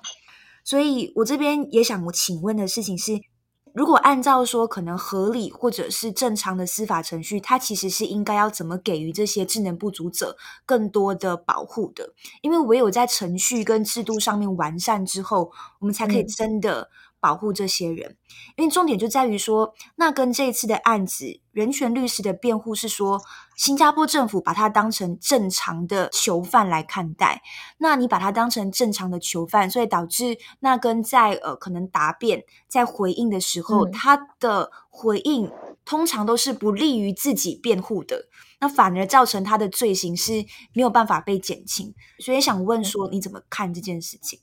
[0.64, 3.20] 所以我这边也想我请问的事情是。
[3.76, 12.14] 如果按照说可能合理或者是正常的司法程序，它其实是应该要怎么给予这些智能不足者更多的保护的？
[12.42, 16.90] 因为唯有在程序跟制度上面完善之后，我们才可以真的。
[17.26, 18.18] 保护这些人，
[18.56, 23.20] 因为重点就在于说，那跟这一次的案子，人权律师的辩护是说，
[23.58, 27.42] 新加坡政府把他当成正常的囚犯来看待。
[27.80, 35.52] 那你把他当成正常的囚犯，所以导致那跟在呃可能答辩在回应的时候，嗯、他的回应
[35.84, 38.28] 通常都是不利于自己辩护的，
[38.60, 41.92] 那反而造成他的罪行是没有办法被减轻。
[42.20, 44.40] 所以想问说，你怎么看这件事情？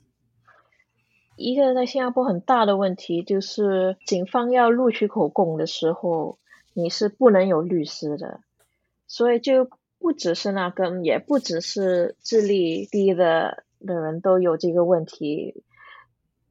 [1.37, 6.39] 一个在新加坡很大的问题就是，警方要录取口供的时候，
[6.75, 8.41] 你是不能有律师的，
[9.07, 9.69] 所以就
[9.99, 15.65] 不只是那根，也不只是智力低的的人都有这个问题。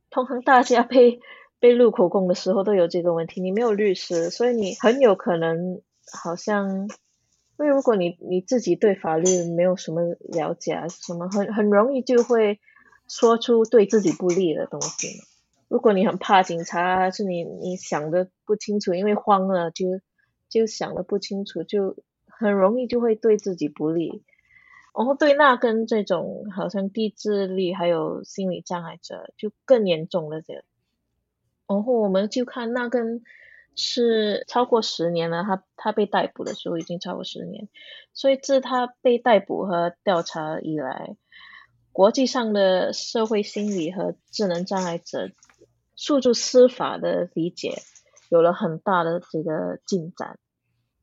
[0.10, 1.20] 通常大家被
[1.60, 6.88] 被录口供的时候都有这个问题，你没有律师，所以你很有可能好像，
[7.60, 12.60] 因为如果你你自己对法律没有什么了解啊，什么很很容易就会。
[13.12, 15.21] 说出对自己不利的东西。
[15.67, 20.00] 如果你很怕警察，是你你想的不清楚，因为慌了就
[20.47, 24.24] 就想的不清楚，就很容易就会对自己不利。
[24.97, 30.63] 然后对那跟这种好像低智力还有心理障碍者就更严重了这。
[31.67, 33.24] 然后我们就看那跟
[33.76, 37.67] 是超过十年了，他他被逮捕的时候已经超过十年，
[38.13, 41.17] 所以自他被逮捕和调查以来。
[41.94, 45.30] 国际上的社会心理和智能障碍者
[45.96, 47.76] 诉诸司法的理解
[48.30, 50.40] 有了很大的这个进展。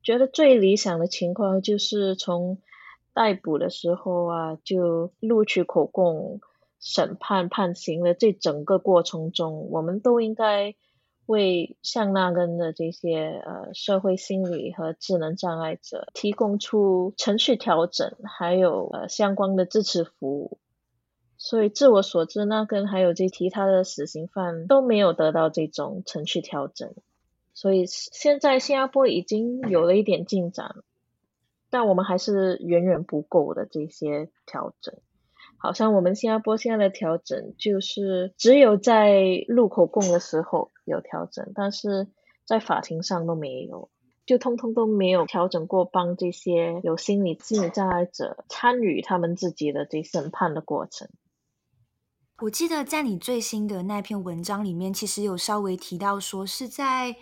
[0.03, 2.59] 觉得最理想的情况就是从
[3.13, 6.41] 逮捕的时候啊，就录取口供、
[6.81, 10.75] 审判、判刑的这整个过程中，我们都应该
[11.27, 20.59] 为像那根的这些呃社会心理和智能障碍者提供出程序调整，还有呃相关的支持服务。
[21.41, 26.93] 所以，据我所知，那根还有这其他的死刑犯都没有得到这种程序调整。
[27.55, 30.75] 所以，现在新加坡已经有了一点进展，
[31.71, 34.97] 但我们还是远远不够的这些调整。
[35.59, 42.09] 好像我们新加坡现在的调整，就是只有在录口供的时候有调整，但是
[42.45, 43.91] 在法庭上都没有，
[44.27, 51.09] 就通通都没有调整过，帮这些有心理心理障碍者参与他们自己的这审判的过程。
[52.43, 57.17] 我记得在你最新的那篇文章里面，其实有稍微提到说，是在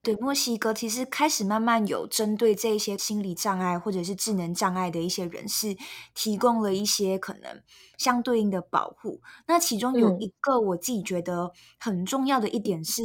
[0.00, 5.76] 对墨西哥，其实开始慢慢有针对这一些心理障碍或者是智能障碍的一些人士，
[6.14, 7.60] 提供了一些可能
[7.98, 9.20] 相对应的保护。
[9.48, 13.02] 那其中有一个我自己觉得很重要的一点是，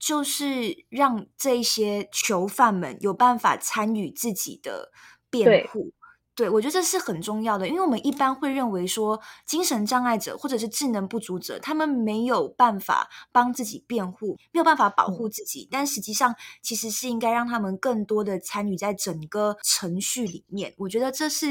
[0.00, 4.90] 就是让这些囚犯们有办法参与自己的
[5.30, 5.92] 辩护。
[6.36, 20.74] 对，我觉得这是很重要的，因为我们一般会认为说，精神障碍者或者是智能不足者，他们没有办法帮自己辩护，没有办法保护自己，嗯、但实际上其实是应该让他们更多的参与在整个程序里面。
[20.78, 21.46] 我觉得这是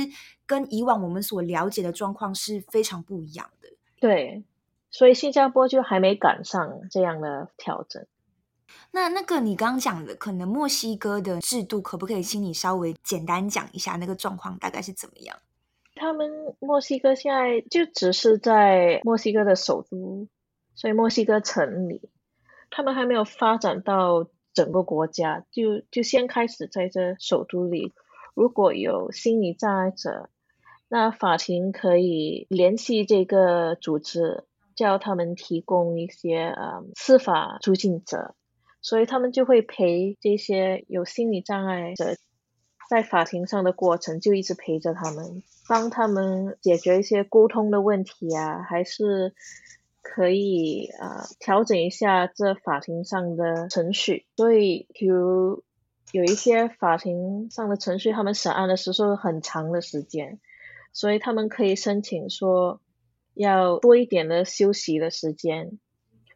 [0.45, 3.69] 跟以往我们所了解的状况是非常不一样的。
[4.01, 4.43] 对，
[4.91, 8.05] 所以新加坡就还没赶上这样的调整。
[8.95, 15.35] 那那个你刚刚讲的，可能墨西哥的制度，可不可以请你稍微简单讲一下那个状况大概是怎么样？
[15.95, 20.27] 他们墨西哥现在就只是在墨西哥的首都，
[20.75, 22.07] 所以墨西哥城里，
[22.69, 27.93] 他们还没有发展到整个国家，就就先开始在这首都里。
[28.35, 30.29] 如果有心理障碍者，
[30.87, 34.43] 那法庭可以联系这个组织，
[34.75, 38.35] 叫他们提供一些呃司法促进者，
[38.83, 42.15] 所以他们就会陪这些有心理障碍者
[42.87, 49.33] 在法庭上的过程，就一直陪着他们，帮他们解决一些沟通的问题啊，还是
[50.03, 54.27] 可以呃调整一下这法庭上的程序。
[54.35, 55.63] 所以，比如
[56.11, 60.39] 有一些法庭上的程序，他们审案的时候很长的时间，
[60.91, 62.79] 所以他们可以申请说。
[63.35, 65.79] 要多一点的休息的时间，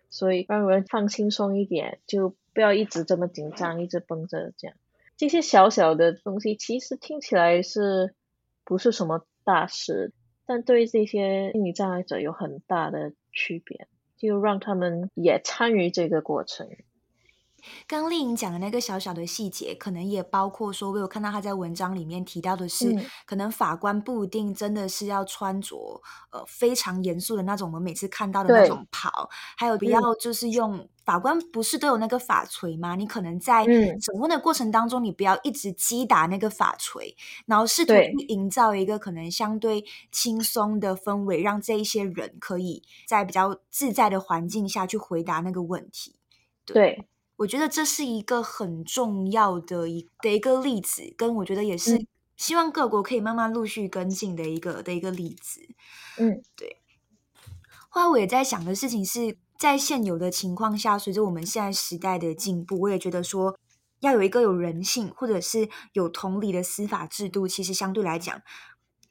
[0.10, 4.78] 所以让人放轻松一点，就不要一直这么紧张，一直绷着这样。
[5.16, 8.14] 这些小小的东西其实听起来是
[8.64, 10.14] 不是什么大事，
[10.46, 16.70] 但对这些心理障碍者有很大的区别，就让他们也参与这个过程。
[17.88, 26.02] 刚刚丽颖讲的那个小小的细节，可能也包括说，我有看到她在文章里面提到的是，嗯、可能法官不一定真的是要穿着
[26.32, 32.96] 呃非常严肃的那种，我们每次看到的那种袍，还有不要就是用、嗯、法官不是都有那个法锤吗？
[32.96, 37.16] 你可能在审问的过程当中，你不要一直击打那个法锤，
[37.46, 46.16] 然后试图去营造一个可能相对轻松的氛围，让这一些人可以在比较自在的环境下去回答那个问题。
[46.66, 46.78] 对。
[46.78, 47.06] 对
[47.38, 55.62] 我觉得这是一个很重要的一的一个例子，跟我觉得也是希望各国可以慢慢陆续跟进的一个的一个例子。
[56.18, 56.82] 嗯，对。
[57.90, 63.58] 后来我也在想的事情是在现有的情况下，随着我们现在时代的进步，我也觉得说
[64.02, 68.42] 要有一个有人性或者是有同理的司法制度，其实相对来讲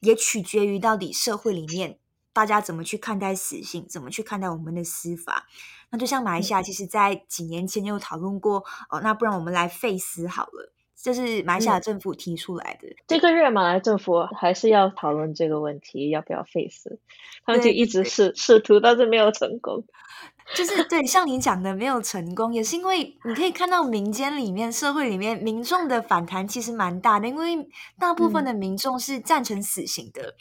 [0.01, 1.99] 也取决于到底社会里面
[2.37, 5.47] 大家怎么去看待死刑，怎么去看待我们的司法。
[5.91, 12.89] 那就像马来西亚，其实在几年前就有讨论过哦，那不然我们来废死好了，这是马来西亚政府提出来的。
[13.07, 17.01] 这个月马来政府还是要讨论这个问题，要不要废死？
[17.47, 19.82] 他们就一直试试图，但是没有成功。
[20.55, 27.66] 就是对，像你讲的没有成功，也是因为你可以看到民间里面、社会里面民众的反弹其实蛮大的，因为
[27.99, 30.22] 大部分的民众是赞成死刑的。
[30.22, 30.34] 嗯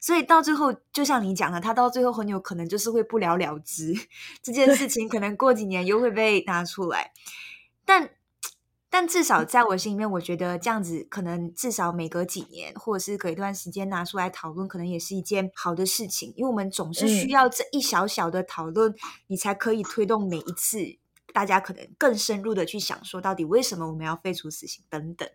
[0.00, 3.94] 所以到最后，就像你讲的，他到最后很有可能就是会不了了之，
[4.42, 7.12] 这件事情可能过几年又会被拿出来。
[7.84, 8.10] 但
[8.90, 16.32] 但至少在我心里面，我觉得这样子可能至少每隔几年，或者是隔一段时间拿出来讨论，可能也是一件好的事情。
[16.36, 18.94] 因为我们总是需要这一小小的讨论，
[19.26, 20.78] 你才可以推动每一次
[21.34, 25.28] 大家可能更深入的去想说，到底为什么我们要废除死刑等等。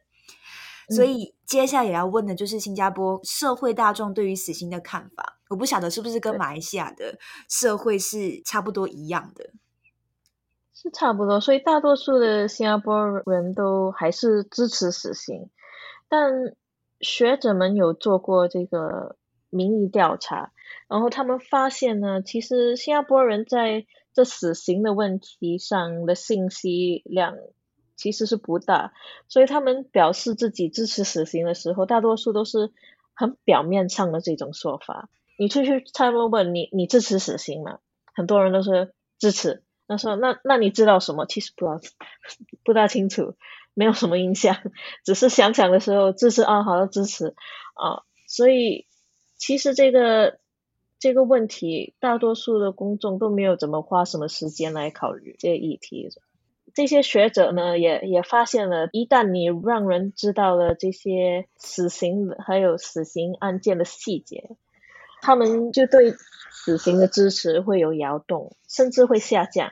[0.90, 5.40] 所以接下来也要问的就是新加坡社会大众对于死刑的看法。
[5.50, 9.52] 我不晓得是不是跟马来西亚的社会是差不多一样的，
[10.74, 11.40] 是差不多。
[11.40, 15.50] 所以大多数的新加坡人都还是支持死刑，
[16.10, 16.56] 但
[17.00, 19.16] 学者们有做过这个
[19.52, 20.52] 民意调查，
[20.88, 27.36] 然后他们发现呢，其实新加坡人在这死刑的问题上的信息量。
[27.96, 28.94] 其实是不大，
[29.28, 32.72] 所以他们表示自己支持死刑的时候，大多数都是
[33.14, 35.10] 很表面上的这种说法。
[35.38, 37.80] 你出去差不多问你，你支持死刑吗？
[38.14, 39.64] 很多人都说支持。
[39.88, 41.26] 他说那那你知道什么？
[41.26, 41.80] 其实不知道，
[42.64, 43.36] 不大清楚，
[43.74, 44.58] 没有什么印象，
[45.04, 47.36] 只是想想的时候支持啊，好的支持
[47.74, 48.04] 啊。
[48.28, 48.88] 所以
[49.36, 50.39] 其实这个
[51.00, 56.10] 这个问题，大多数的公众都没有怎么花什么时间来考虑这个议题。
[56.74, 64.55] 这些学者呢，也也发现了，一旦你让人知道了这些死刑还有死刑案件的细节，
[65.21, 66.15] 他们就对
[66.51, 69.71] 死刑的支持会有摇动，甚至会下降。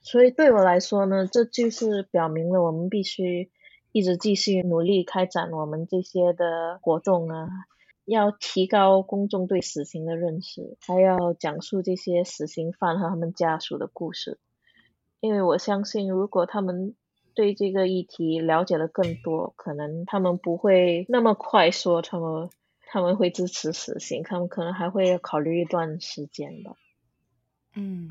[0.00, 3.50] 所以对我来说呢，这就是表明了我们必须
[3.92, 7.48] 一直继续努力开展我们这些的活动啊，
[8.04, 14.38] 要提高公众对死刑的认识，还要讲述这些死刑犯和他们家属的故事。
[15.20, 16.94] 因为我相信，如果他们
[17.34, 22.48] 对这个议题了解的更多，可能他们不会那么快说他们
[22.86, 26.72] 他们会支持死刑，他们可能还会考虑一段时间吧。
[27.78, 28.08] 嗯，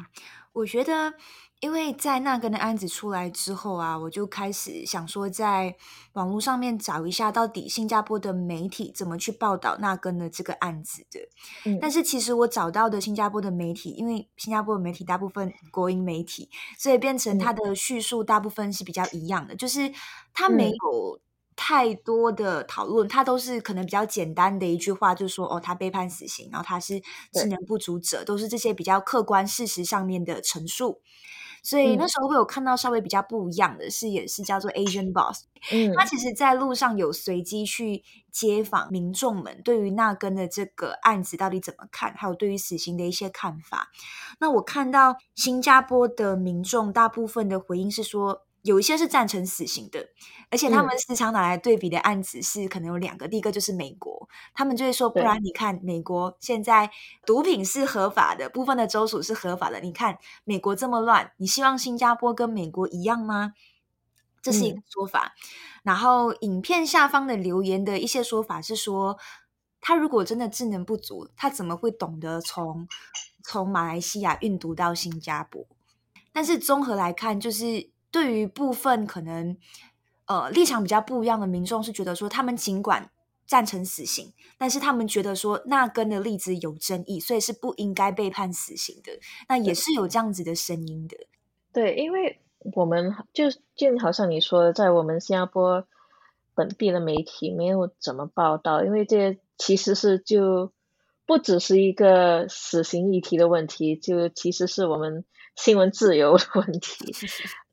[0.53, 1.13] 我觉得。
[1.59, 5.75] 因为在那根的案子出来之后啊，我就开始想说，在
[6.13, 11.19] 网络上面找一下，到底新加坡的媒体怎么去报道那根的这个案子的。
[11.65, 16.47] 嗯，但是其实我找到的新加坡的媒体，因为新加坡的媒体大部分国营媒体，
[16.77, 19.91] 所以变成它的叙述大部分是比较一样的，嗯，就是
[20.35, 21.19] 它没有。
[21.57, 27.01] 太多的讨论，他都是可能比较简单的一句话，就是说哦，他被判死刑，然后他是
[27.33, 31.01] 智能不足者，都是这些比较客观事实上面的陈述。
[31.63, 35.45] 所以那时候会有看到稍微比较不一样的是，也是叫做 Asian Boss。
[35.73, 43.89] 嗯，他其实在路上有随机去街访民众们对于那根的这个案子到底怎么看，还有对于死刑的一些看法。
[44.39, 50.09] 那我看到新加坡的民众大部分的回应是说，有一些是赞成死刑的，
[50.51, 56.91] 而且他们时常拿来对比的案子是可能有两个，第一个就是美国，他们就会说，不然你看美国现在
[57.25, 63.53] 毒品是合法的，部分的州属是合法的，你看美国这么乱，你希望新加坡跟美国一样吗？
[64.41, 65.33] 这是一个说法。
[65.83, 69.17] 然后影片下方的留言的一些说法是说，
[69.79, 72.85] 他如果真的智能不足，他怎么会懂得从
[73.43, 75.65] 从马来西亚运毒到新加坡？
[76.33, 77.89] 但是综合来看，就是。
[78.11, 79.57] 对于部分可能
[80.25, 83.09] 呃立场比较不一样的民众是觉得说，他们尽管
[83.45, 89.11] 赞成死刑，但是他们觉得说那根的例子有争议，所以是不应该被判死刑的。
[89.47, 91.17] 那也是有这样子的声音的。
[91.71, 92.41] 对，因为
[92.73, 93.45] 我们就
[93.75, 95.87] 就好像你说的，在我们新加坡
[96.55, 100.73] 本地的媒体没有怎么报道，因为这其实是就
[101.25, 105.23] 不只是一个死刑议题的问题，就其实是我们
[105.55, 107.13] 新闻自由的问题。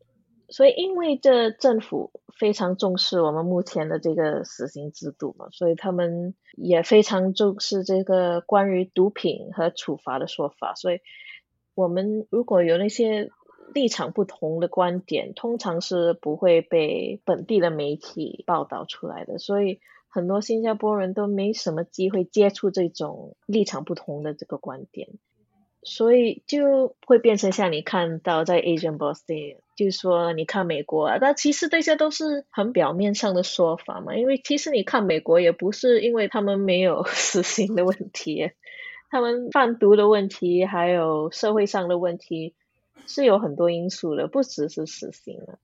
[0.48, 10.74] 所以，因为这政府非常重视我们目前的这个死刑制度嘛，所以他们也非常重视这个关于毒品和处罚的说法。
[10.74, 11.00] 所以，
[11.74, 13.30] 我们如果有那些
[13.72, 19.38] 立场不同的观点，通常是不会被本地的媒体报道出来的。
[19.38, 25.08] 所以，很多新加坡人都没什么机会接触这种立场不同的这个观点。
[25.86, 34.16] 所以就会变成像你看到在 Asian Boss Day，就是说你看美国啊，但其实这些都是很表面上的说法嘛。
[34.16, 38.50] 因为其实你看美国也不是因为他们没有 死刑的问题，
[39.10, 42.54] 他们贩毒的问题还有社会上的问题
[43.06, 45.58] 是有很多因素的，不只是死刑了。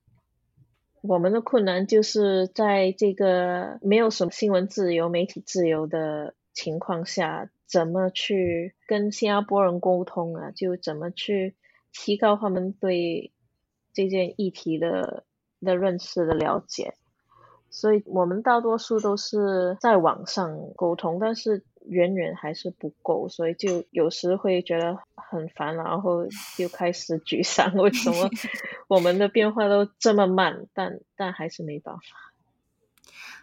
[1.03, 7.51] 我们的困难就是在这个没有什么新闻自由、媒体自由的情况下。
[7.71, 10.51] 怎么去跟新加坡人沟通啊？
[10.51, 11.55] 就怎么去
[11.93, 13.31] 提高他们对
[14.01, 15.25] 这件议题的
[15.61, 16.95] 的认识的了解？
[17.69, 26.27] 所以我们大多数都是在网上沟通，但是远远还是不够，所以就有时会觉得很烦，然后
[26.57, 27.73] 就开始沮丧。
[27.79, 28.31] 为什么
[28.89, 30.67] 我们的变化都这么慢？
[30.73, 32.03] 但但还是没办法。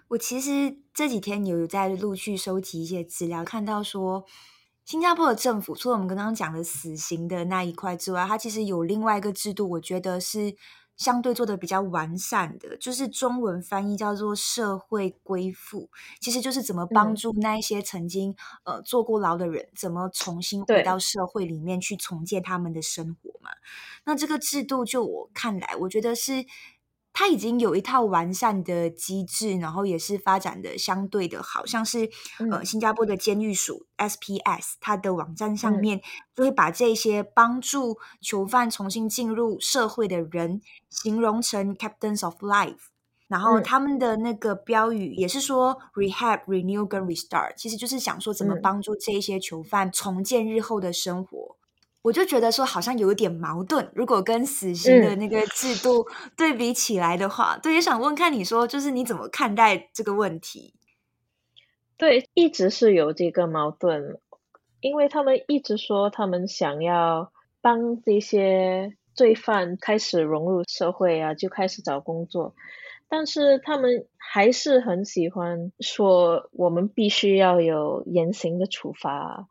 [0.10, 4.26] 我其实这几天有在陆续收集一些资料，看到说
[4.88, 10.56] 新加坡的政府除了我们刚刚讲的死刑的那一块之外，它其实有另外一个制度，我觉得是
[10.96, 15.90] 相对做的比较完善的，就是中文翻译叫做社会归附，
[16.22, 18.32] 其实就是怎么帮助那一些曾经、
[18.64, 23.50] 嗯、呃坐过牢的人，怎么重新回到社会里面去重建他们的生活嘛。
[24.06, 26.46] 那这个制度就我看来，我觉得是。
[27.20, 32.08] 它已经有一套完善的机制，然后也是发展的相对的好，像是
[32.52, 36.00] 呃新加坡的监狱署 SPS，它的网站上面
[36.36, 40.62] 就会把这些帮助囚犯重新进入社会的人
[40.92, 42.92] 形容成 Captains of Life，
[43.28, 51.58] 然后他们的那个标语也是说 Rehab、Renew 跟 Restart，其实就是想说怎么帮助这些囚犯重建日后的生活。
[52.08, 60.74] 我就觉得说好像有一点矛盾，如果跟死刑的那个制度对比起来的话，嗯、对，也想问看你说，就是你怎么看待这个问题？
[61.98, 64.20] 对，一直是有这个矛盾，
[64.80, 72.56] 因为他们一直说他们想要帮这些罪犯开始融入社会啊，就开始找工作，
[73.10, 79.50] 但是他们还是很喜欢说我们必须要有严刑的处罚。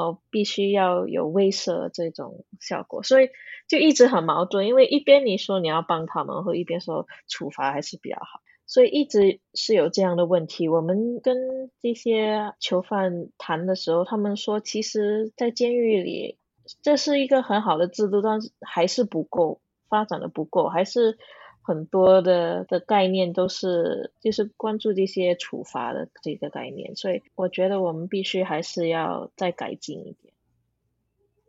[0.00, 3.30] 哦，必须要有威慑这种效果，所以
[3.66, 4.66] 就一直很矛盾。
[4.66, 10.68] 因为一边你说你要帮他们，和一边说处罚还是比较好，所以一直是有这样的问题。
[10.68, 16.36] 我们跟这些囚犯谈的时候，他们说，其实，在监狱里
[16.82, 21.18] 这是一个很好的制度，但是还是不够，发展的不够，还是。
[21.66, 30.32] 很多的的概念都是就是关注这些处罚的这个概念，所以我觉得我们必须还是要再改进一点。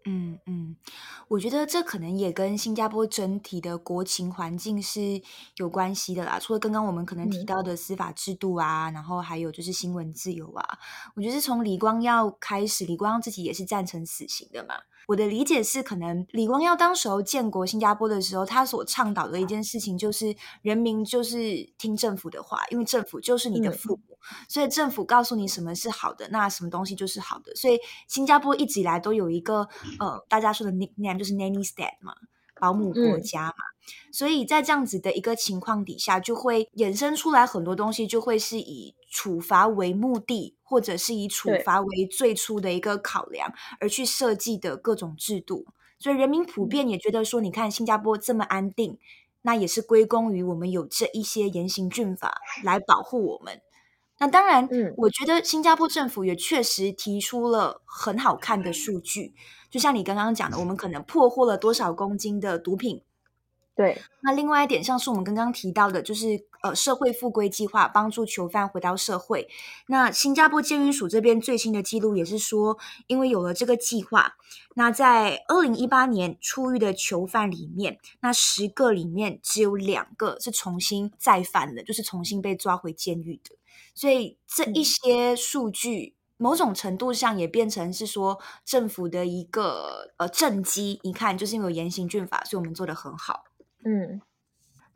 [0.09, 0.75] 嗯嗯，
[1.27, 5.21] 我觉得这可能也跟新加坡整体的国情环境是
[5.57, 6.39] 有关系的啦。
[6.39, 10.79] 除了刚刚我们可能提到的司法制度啊，嗯、然后还有就是新闻自由啊，
[11.13, 14.75] 我觉得是从李光耀开始，李光耀自己也是赞成死刑的嘛。
[15.07, 21.39] 我的理解是，可能李光耀当时候建国新加坡的时候，他所倡导的一件事情就是人民就是
[21.77, 27.55] 听政府的话，因为政府就是你的父母，嗯、所以政府告诉你什么是好的，那什么东西就是好的。
[27.55, 29.67] 所以新加坡一直以来都有一个
[29.99, 32.13] 呃，大家说的 nickname 就是 nanny state 嘛，
[32.59, 33.53] 保姆国家嘛。
[33.53, 45.65] 嗯、所以在这样子的一个情况底下，就会衍生出来很多东西，就会是以处罚为目的，或者是以处罚为最初的一个考量而去设计的各种制度。
[45.99, 48.99] 所以人民普遍也觉得说，你看新加坡这么安定，
[49.41, 53.61] 那也是归功于我们有这一些严刑峻法来保护我们。
[54.19, 59.33] 那当然，嗯，我觉得新加坡政府也确实提出了很好看的数据，
[59.69, 63.03] 就像你刚刚讲的，我们可能破获了多少公斤的毒品。
[63.75, 69.47] 对，那另外一点，像是我们刚刚提到的，就是呃，社会复归计划帮助囚犯回到社会。
[69.85, 74.33] 那新加坡监狱署这边最新的记录也是说，因为有了这个计划，
[74.73, 83.56] 那在二零一八年出狱的囚犯里面，那十个里面只有两个是重新再犯的，就是重新被抓回监狱的。
[83.97, 90.99] 所以这一些数据，某种程度上也变成是说政府的一个呃政绩。
[91.01, 93.45] 你看，就是因为有严刑峻法，所以我们做的很好。
[93.83, 94.21] 嗯，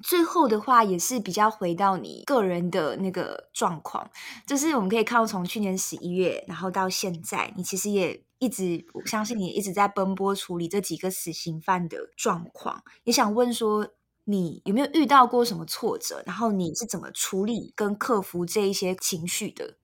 [0.03, 4.07] 最后的话也是比较回到你个人的那个状况，
[4.45, 12.83] 就是我们可以看到从去年十一月，然后到现在，你其实也一直，我相信你一直在奔波处理这几个死刑犯的状况。
[13.03, 13.87] 也想问说，
[14.23, 16.23] 你有没有遇到过什么挫折？
[16.25, 19.75] 然后你是怎么处理跟克服这一些情绪的？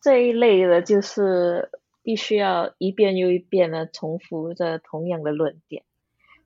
[0.00, 1.70] 这一类的，就是
[2.02, 5.84] 必须要一遍又一遍的重复着同样的论点。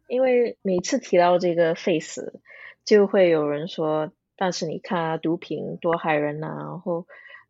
[0.06, 2.40] 因为每次提到这个 face，，
[2.84, 7.06] 就会有人说：“但是你看啊，毒品多害人呐，然后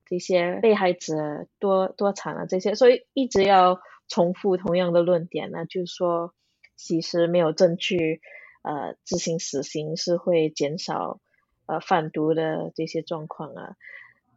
[0.07, 6.35] 这些被害者多多惨啊，这些，所以一直要重复同样的论点呢，就是说，
[6.75, 8.21] 其实没有证据，
[8.69, 11.21] 呃，执行死刑是会减少
[11.67, 13.77] 呃贩毒的这些状况啊，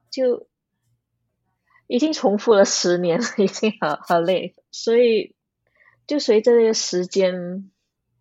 [0.09, 0.47] 就
[1.87, 5.35] 已经重复了十年了，已经好好累，所以
[6.07, 7.69] 就随着这个时间。”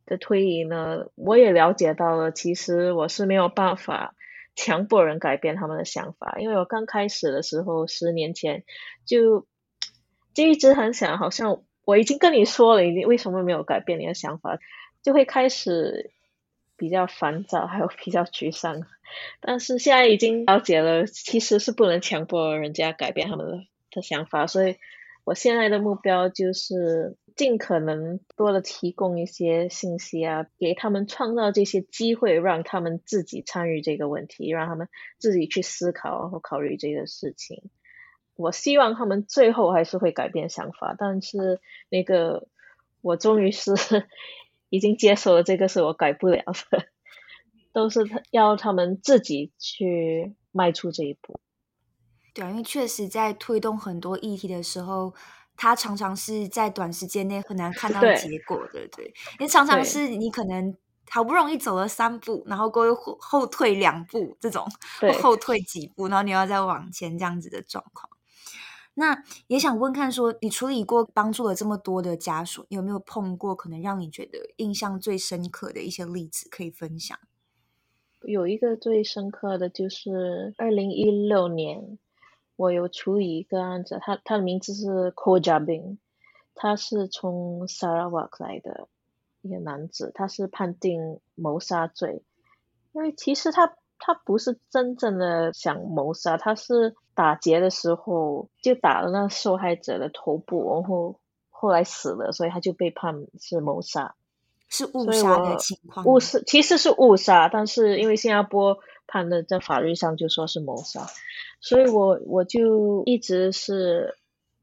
[0.06, 4.16] 的推移呢，我也了解到了，其实我是没有办法
[4.56, 8.64] 强迫人改变他们的想法，因为我刚开始的时候，十年前
[9.06, 9.46] 就
[10.34, 14.58] 就一直很想，好像我已经跟你说了，你为什么没有改变你的想法，
[15.02, 16.10] 就会开始
[16.76, 18.86] 比较烦躁，还有比较沮丧。
[19.40, 24.76] 但是现在已经了解了，其实是不能强迫人家改变他们的的想法，所以
[25.24, 27.16] 我现在的目标就是。
[27.36, 37.70] 尽可能多的提供一些信息啊，给他们创造这些机会，让他们自己参与这个问题，让他们自己去思考和考虑这个事情。
[38.34, 42.46] 我希望他们最后还是会改变想法，但是那个
[43.00, 43.72] 我终于是
[44.70, 46.86] 已经接受了这个是我改不了的，
[47.74, 48.00] 都是
[48.30, 51.38] 要他们自己去迈出这一步。
[52.32, 55.12] 对，因为确实在推动很多议题的时候。
[55.62, 59.04] 他常常是在短时间内很难看到结果的，对，对，
[59.38, 60.74] 因为常常是你可能
[61.10, 62.86] 好不容易走了三步，然后过
[63.18, 64.66] 后退两步，这种
[65.20, 68.08] 后退几步，然后你要再往前这样子的状况。
[68.94, 77.18] 那也想问看说，你处理过帮助了这么多的家属，你有没有碰过可能让你觉得印象最深刻的一些例子可以分享？
[78.22, 81.98] 有一个最深刻的就是二零一六年。
[82.56, 85.98] 我有处理一个案子，他他的名字是 k o j a b i n
[86.54, 88.86] 他是从 Sarawak 来的
[89.40, 92.22] 一个男子，他是判定谋杀罪，
[92.92, 104.14] 因为其实他他不是真正的想谋杀，他是打劫的时候就打了那受害者的头部，然后后来死了，所以他就被判是谋杀，
[104.70, 111.06] 是误杀的情况，误杀其实是误杀，但是因为新加坡判的在法律上就说是谋杀。
[111.60, 114.16] 所以我我就一直是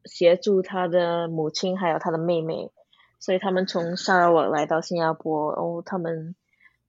[0.05, 2.72] 协助他的母亲还有他的妹妹，
[3.20, 6.34] 所以他们从沙拉瓦来到新加坡，然后他们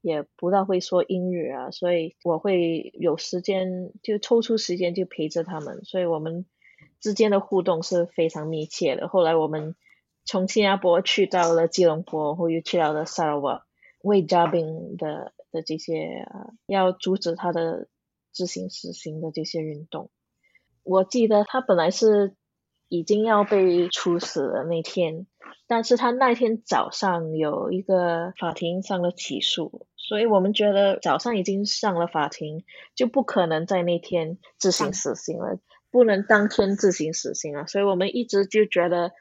[0.01, 6.46] 也不大会说英语啊，所以我会有时间就抽出时间就陪着他们，所以我们
[7.01, 9.09] 之间的互动是非常密切的。
[9.09, 9.74] 后来我们
[10.24, 13.66] 从新加坡去到了吉隆坡，然后又去到了萨拉瓦，
[14.03, 16.26] 为 Jabing 的的这些，
[16.66, 17.88] 要阻止他的。
[18.30, 20.11] 执行死刑的这些运动，
[20.84, 22.36] 我记得他本来是
[22.88, 25.26] 已经要被处死的那天，
[25.66, 35.59] 但是他那天早上有一个法庭上的起诉，所以我们觉得早上已经上了法庭，就不可能在那天执行死刑了，
[35.90, 39.12] 不能当天执行死刑啊，所以我们一直就觉得，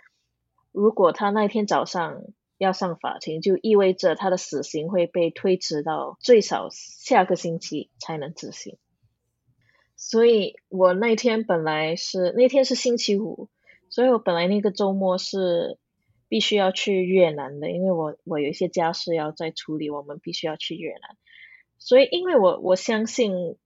[0.72, 2.22] 如果他那天早上
[2.58, 8.78] 要上法庭，就意味着他的死刑会被推迟到最少下个星期才能执行。
[9.98, 13.50] 所以我那天本来是那天是星期五，
[13.90, 15.78] 所以我本来那个周末是
[16.28, 21.18] 必须要去越南的，因为我我有一些家事要再处理，我们必须要去越南。
[21.80, 23.58] 所以，因为我我相信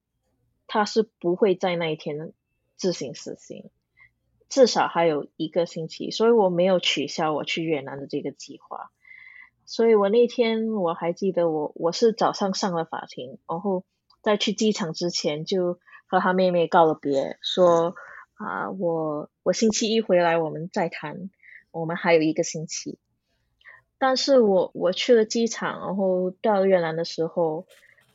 [0.68, 2.34] 他是不会在那一天
[2.76, 3.70] 自行死刑，
[4.50, 8.92] 至少还有一个星期，所以我没有取消我去越南的这个计划。
[9.66, 13.86] 所以我那天我还记得我，我我是早上上了法庭，然后
[14.22, 17.96] 在去机场之前就和他妹妹告了别，说
[18.34, 21.30] 啊，我我星期一回来我们再谈，
[21.72, 23.00] 我们还有一个星期。
[23.98, 27.68] 但是我我去了机场，然后到越南的时候，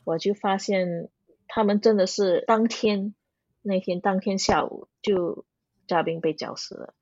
[0.03, 1.09] 我就发现
[1.47, 3.13] 他们真的是当天
[3.61, 5.45] 那天当天下午就
[5.87, 6.93] 嘉宾被绞死了。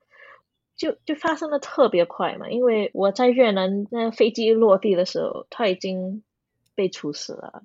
[0.77, 6.21] 就就发生的特别快嘛，因为我在越南那飞机落地的时候，他已经
[6.75, 7.63] 被处死了，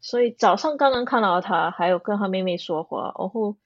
[0.00, 3.56] 所以早上刚刚看到他，还有跟他妹妹说话，然后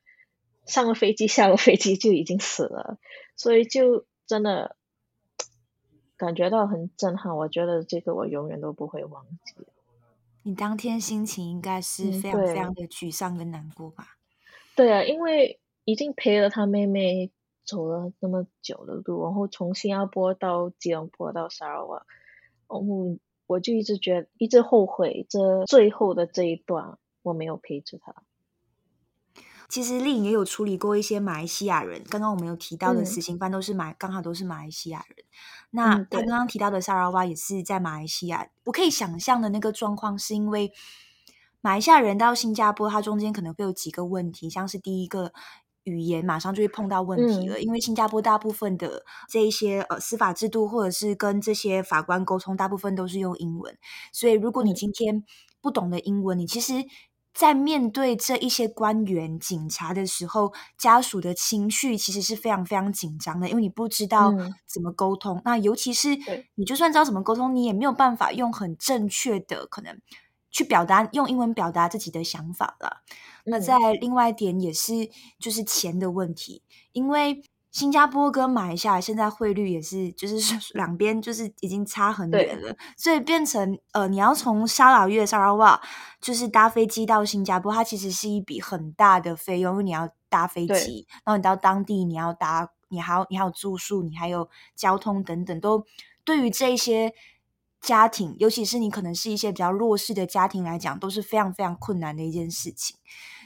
[0.64, 2.96] 上了飞机，下了飞机就已经死了，
[3.36, 4.76] 所以就真的
[6.16, 7.36] 感觉到很震撼。
[7.36, 9.56] 我觉得这个我永远都不会忘记。
[10.44, 14.16] 你当天心情应该是非常非常的沮丧跟难过吧？
[14.76, 17.32] 对啊，因为已经陪了他妹妹。
[17.64, 22.06] 走了那么久的路，然后从新加坡到吉隆坡到沙拉瓦，
[22.66, 28.22] 然后我就一直觉得，一直后悔这最后的这一段我没有陪着他。
[29.68, 35.24] 其实丽颖也有处理过一些马来西亚人，刚刚我们有提到的死刑犯都是马，嗯、刚好都是马来西亚人。
[35.70, 40.72] 那他刚刚提到的沙拉瓦也是在马来西亚，我可以想象的那个状况是因为
[41.60, 45.32] 马来西亚人到新加坡，它中间可能会有几个问题，像是第一个。
[45.84, 53.74] 语言马上就会碰到问题了，嗯、因为新加坡大部分的这一些呃司法制度，或者是跟这些法官沟通，大部分都是用英文。
[54.12, 55.24] 所以如果你今天
[55.62, 56.74] 不懂得英文，嗯、你其实，
[57.38, 64.34] 在面对这一些官员、警察的时候，家属的情绪其实是非常非常紧张的，因为你不知道
[64.66, 65.36] 怎么沟通。
[65.38, 66.18] 嗯、那尤其是
[66.56, 70.00] 你就算知道怎么沟通，你也没有办法用很正确的可能。
[70.50, 73.04] 去表达，用英文表达自己的想法了。
[73.44, 75.08] 那在另外一点也是，
[75.38, 76.62] 就是钱的问题，
[76.92, 80.38] 因为新加坡跟马来西亚现在汇率也是，就 是
[80.74, 85.80] 两边就是已经差很远了，所以变成呃，你要从沙拉越沙拉瓦
[86.20, 95.84] 就是搭飞机到新加坡，它其实是一笔很大的费用，因为你要搭飞机，然后你到当地你要搭，你还要你还有住宿，你还有交通等等，都
[96.24, 97.14] 对于这些。
[97.80, 102.96] 家庭，尤其是你可能是一些比较弱势的家庭来讲，都是非常非常困难的一件事情。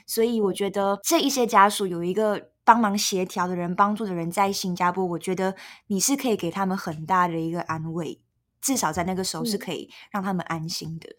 [0.06, 5.54] 所以我觉得这一些家属有一个帮忙协调的人、帮助的人在新加坡，我觉得
[5.86, 8.20] 你是可以给他们很大的一个安慰，
[8.60, 11.16] 至少在那个时候是可以让他们安心的。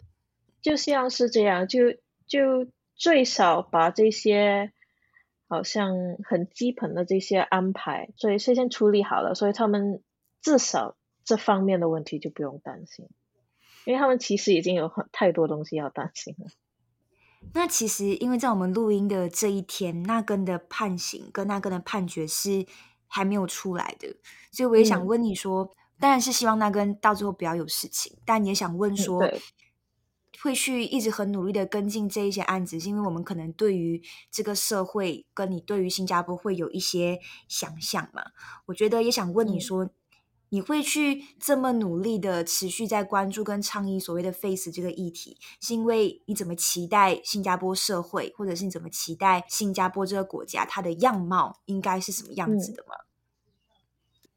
[0.60, 1.80] 就像是这样，就
[2.26, 4.72] 就最少把这些
[5.48, 5.92] 好像
[6.24, 10.02] 很基本的这些安排，所以事先处理好了，所以他们
[10.40, 10.96] 至少。
[11.26, 13.08] 这方面的问题就不用担心，
[13.86, 16.48] 因为他们其实已经有很太多东西要担心了。
[17.52, 22.66] 那其实，因为在我们录音的这一天，那根的判刑跟那根的判决是
[23.06, 24.16] 还没有出来的，
[24.50, 25.70] 所以我也想问你说，嗯、
[26.00, 29.40] 当然是希望那根到最后不要有事情，但也想问说，嗯、
[30.42, 38.22] 会去一直很努力的跟进这一些案子，是因为我们可能对于这个社会跟你对于新加坡会有一些想象嘛？
[38.66, 39.84] 我觉得也想问你说。
[39.84, 39.90] 嗯
[40.54, 52.94] 你会去这么努力的持续在关注跟倡议所谓的 FACE 这个议题，是因为你怎么期待新加坡社会，或者是你怎么期待新加坡这个国家它的样貌应该是什么样子的吗？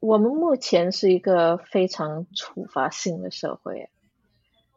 [0.00, 3.88] 我们目前是一个非常处罚性的社会，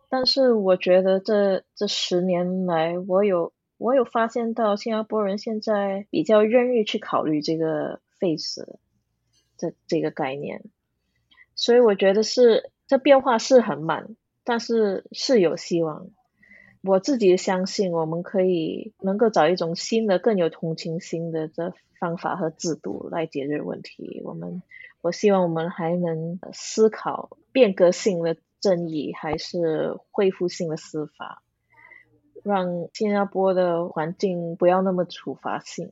[0.10, 8.78] 但是我觉得这这十年来，我有我有发现到新加坡人现在比较愿意去考虑这个 FACE
[9.58, 10.66] 这这个概念。
[11.62, 16.08] 所以我觉得是这变化是很慢，但是是有希望。
[16.82, 24.24] 我自己相信我们可以能够找一种新的、更有同情心的这方法和制度来解决问题。
[24.26, 24.64] 我们
[25.02, 31.44] 我希望我们还能思考变革性的正义，还是恢复性的司法，
[32.44, 35.92] 让新加坡的环境不要那么处罚性。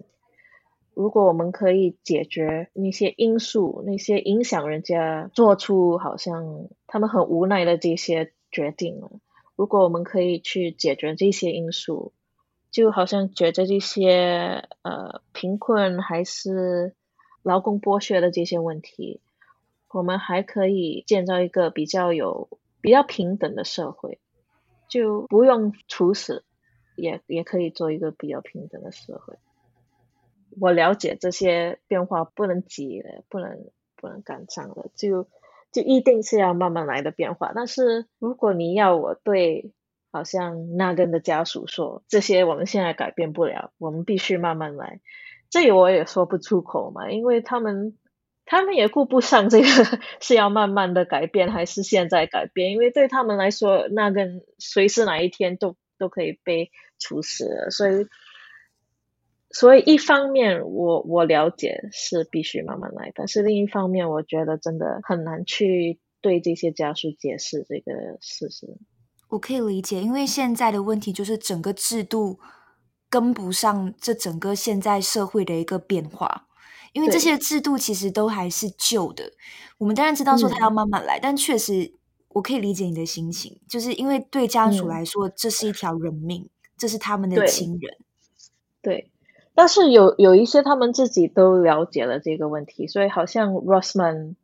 [1.00, 9.10] 如果我们可以解决那些因素，那些影响人家做出好像他们很无奈的这些决定了，
[9.56, 12.12] 如果我们可以去解决这些因素，
[12.70, 16.93] 就好像解决这些呃贫困还是
[17.43, 19.22] 劳工剥削的这些问题，
[19.93, 22.50] 我们还可以建造一个比较有
[22.82, 24.20] 比较平等的社会，
[24.89, 26.43] 就不用处死，
[26.97, 29.38] 也也可以做一个比较平等的社会。
[30.60, 35.28] 我了解这些变化不能急了，不能不能赶上了，就
[35.72, 37.52] 就一定是要慢慢来的变化。
[37.54, 39.72] 但是如果你要我对
[40.12, 45.02] 好像那根的家属说这些，我们现在改变不了，我们必须慢慢来，
[45.50, 47.97] 这我也说不出口嘛，因为他们
[48.45, 49.68] 他们也顾不上这个
[50.20, 58.08] 是要慢慢的改变还是现在改变，因为对他们来说，那根随时哪一天都都可以被处死，所以。
[59.52, 68.78] 所以一方面我我了解是必须慢慢来，但是另一方面我觉得真的很难去对这些家属解释这个事实。
[69.30, 72.39] 我可以理解，因为现在的问题就是整个制度
[73.10, 76.47] 跟不上这整个现在社会的一个变化，
[76.93, 79.32] 因为这些制度其实都还是旧的。
[79.80, 81.91] 我们当然知道说他要慢慢来，嗯、但确实
[82.30, 87.97] 我可以理解你的心情，就是因为对家属来说，这是一条人命，嗯、这是他们的亲人。
[88.82, 89.10] 对。
[89.56, 94.36] 但是有有一些他们自己都了解了这个问题，所以好像 Rossman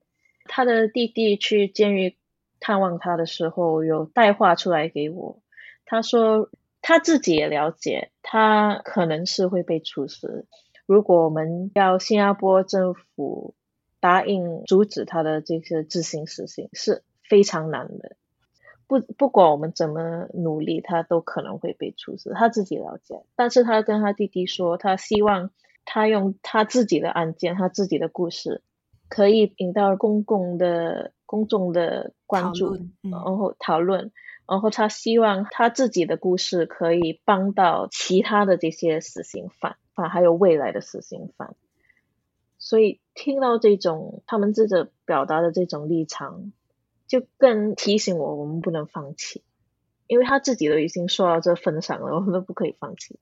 [0.45, 2.18] 他的弟弟去监狱
[2.60, 5.39] 探望他的时候，有带话出来给我。
[5.86, 6.49] 他说
[6.82, 10.45] 他自己也了解，他可能是会被处死。
[10.86, 13.56] 如果我们要新加坡政府
[13.99, 18.16] 答应阻止他的这些执行死刑，是非常难的。
[18.88, 22.31] 不，不管我们怎么努力，他都可能会被处死。
[22.33, 25.49] 他自己了解，但是他跟他弟弟说，他希望
[25.86, 28.61] 他用他自己的案件，他自己的故事，
[29.09, 34.11] 可以引到公共的公众的关注，嗯、然后讨论，
[34.47, 41.55] 然后他希望他自己的故事可以帮到其他的这些死刑犯，啊，还有未来的死刑犯。
[42.59, 44.75] 所以听到这种他们自己
[45.05, 46.51] 表达的这种立场。
[47.08, 49.43] 就更提醒我，我们不能放弃，
[50.08, 53.20] 因为他自己都已经说到这份上了，我们都不可以放弃。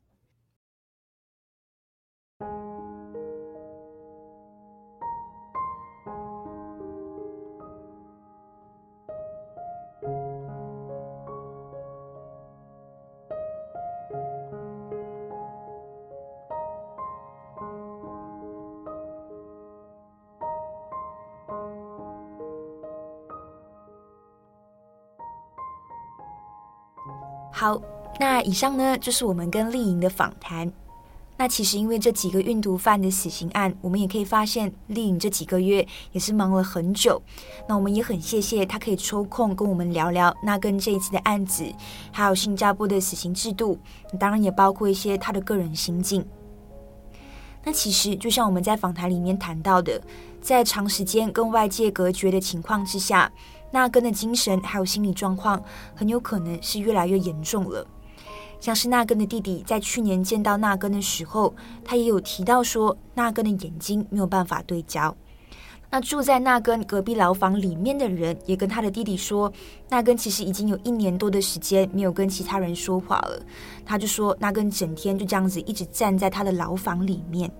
[27.64, 27.82] 好，
[28.20, 30.70] 那以上呢就是我们跟丽颖的访谈。
[31.38, 37.22] 那其实因为这几个运毒犯的死刑案，我们也可以发现丽颖这几个月也是忙了很久。
[37.66, 41.64] 那我们也很谢谢她可以抽空跟我们聊聊那跟这一次的案子，
[42.12, 43.80] 还有新加坡的死刑制度，
[44.20, 46.26] 当然也包括一些她的个人心境。
[47.64, 50.02] 那其实就像我们在访谈里面谈到的，
[50.42, 53.32] 在长时间跟外界隔绝的情况之下。
[53.74, 55.60] 那根的精神还有心理状况
[55.96, 57.84] 很有可能是越来越严重了。
[58.60, 61.52] 像是那根的弟弟在去年见到那根的时候，
[61.84, 65.14] 他也有提到说，那根的眼睛没有办法对焦。
[65.90, 69.52] 那住在那根隔壁牢房里面的人也跟他的弟弟说，
[69.90, 73.44] 那根其实已经有一年多的时间没有跟其他人说话了。
[73.84, 77.52] 他就说，那根整天就这样子一直站在他的牢房里面。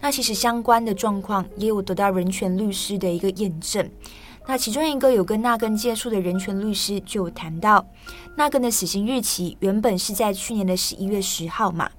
[0.00, 3.90] 那其实相关的状况也有得到人权律师的一个验证。
[4.48, 7.84] 那其中一个有跟纳根接触的人权律师就有谈到，
[8.36, 11.90] 纳根的死刑日期原本是在去年的十一月十号嘛。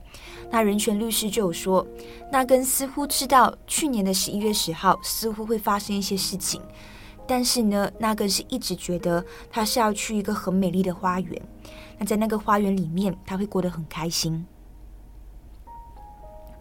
[0.50, 1.86] 那人权律师就有说，
[2.32, 6.62] 纳根似乎知道去年的十一月十号似乎会发生一些事情，
[7.28, 11.42] 但是呢，纳根是一直觉得他是要去一个很美丽的花园，
[11.98, 14.46] 那在那个花园里面他会过得很开心。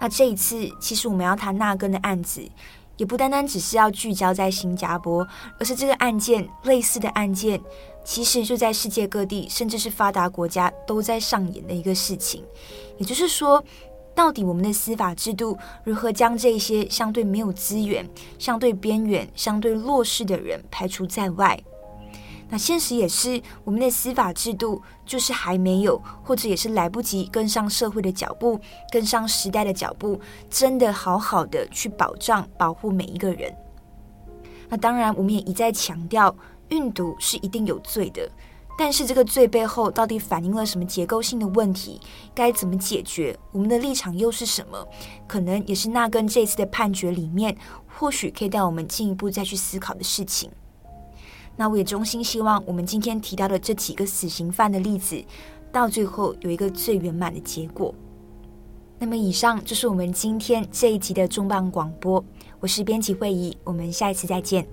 [0.01, 2.43] 那这一次，其实我们要谈纳根的案子。
[2.97, 5.27] 也不单单只是要聚焦在新加坡，
[5.59, 7.61] 而是这个案件类似的案件，
[8.05, 12.43] 其实就在世界各地，甚至是发达国家都在上演的一个事情。
[12.99, 13.63] 也就是说，
[14.15, 21.59] 到底我们的司法制度如何将这些相对没有资源、相对边缘、相对弱势的人排除在外？
[22.49, 28.61] 那现实也是，我们的司法制度就是还没有，或者也是来不及跟上社会的脚步，
[28.93, 33.53] 跟上时代的脚步，真的好好的去保障、保护每一个人。
[34.69, 36.35] 那当然，我们也一再强调，
[36.69, 38.31] 运毒是一定有罪的，
[38.79, 42.01] 但是这个罪背后到底反映了什么结构性的问题？
[42.33, 43.37] 该怎么解决？
[43.51, 44.87] 我们的立场又是什么？
[45.27, 47.57] 可能也是纳根这次的判决里面，
[47.99, 50.49] 或许可以带我们进一步再去思考的事情。
[51.57, 55.23] 那我也衷心希望，我们今天提到的这几个死刑犯的例子，
[55.73, 57.95] 到最后有一个最圆满的结果。
[58.99, 62.23] 那么，以上就是我们今天这一集的重磅广播。
[62.61, 64.67] 我是编辑会议，我们下一次再见。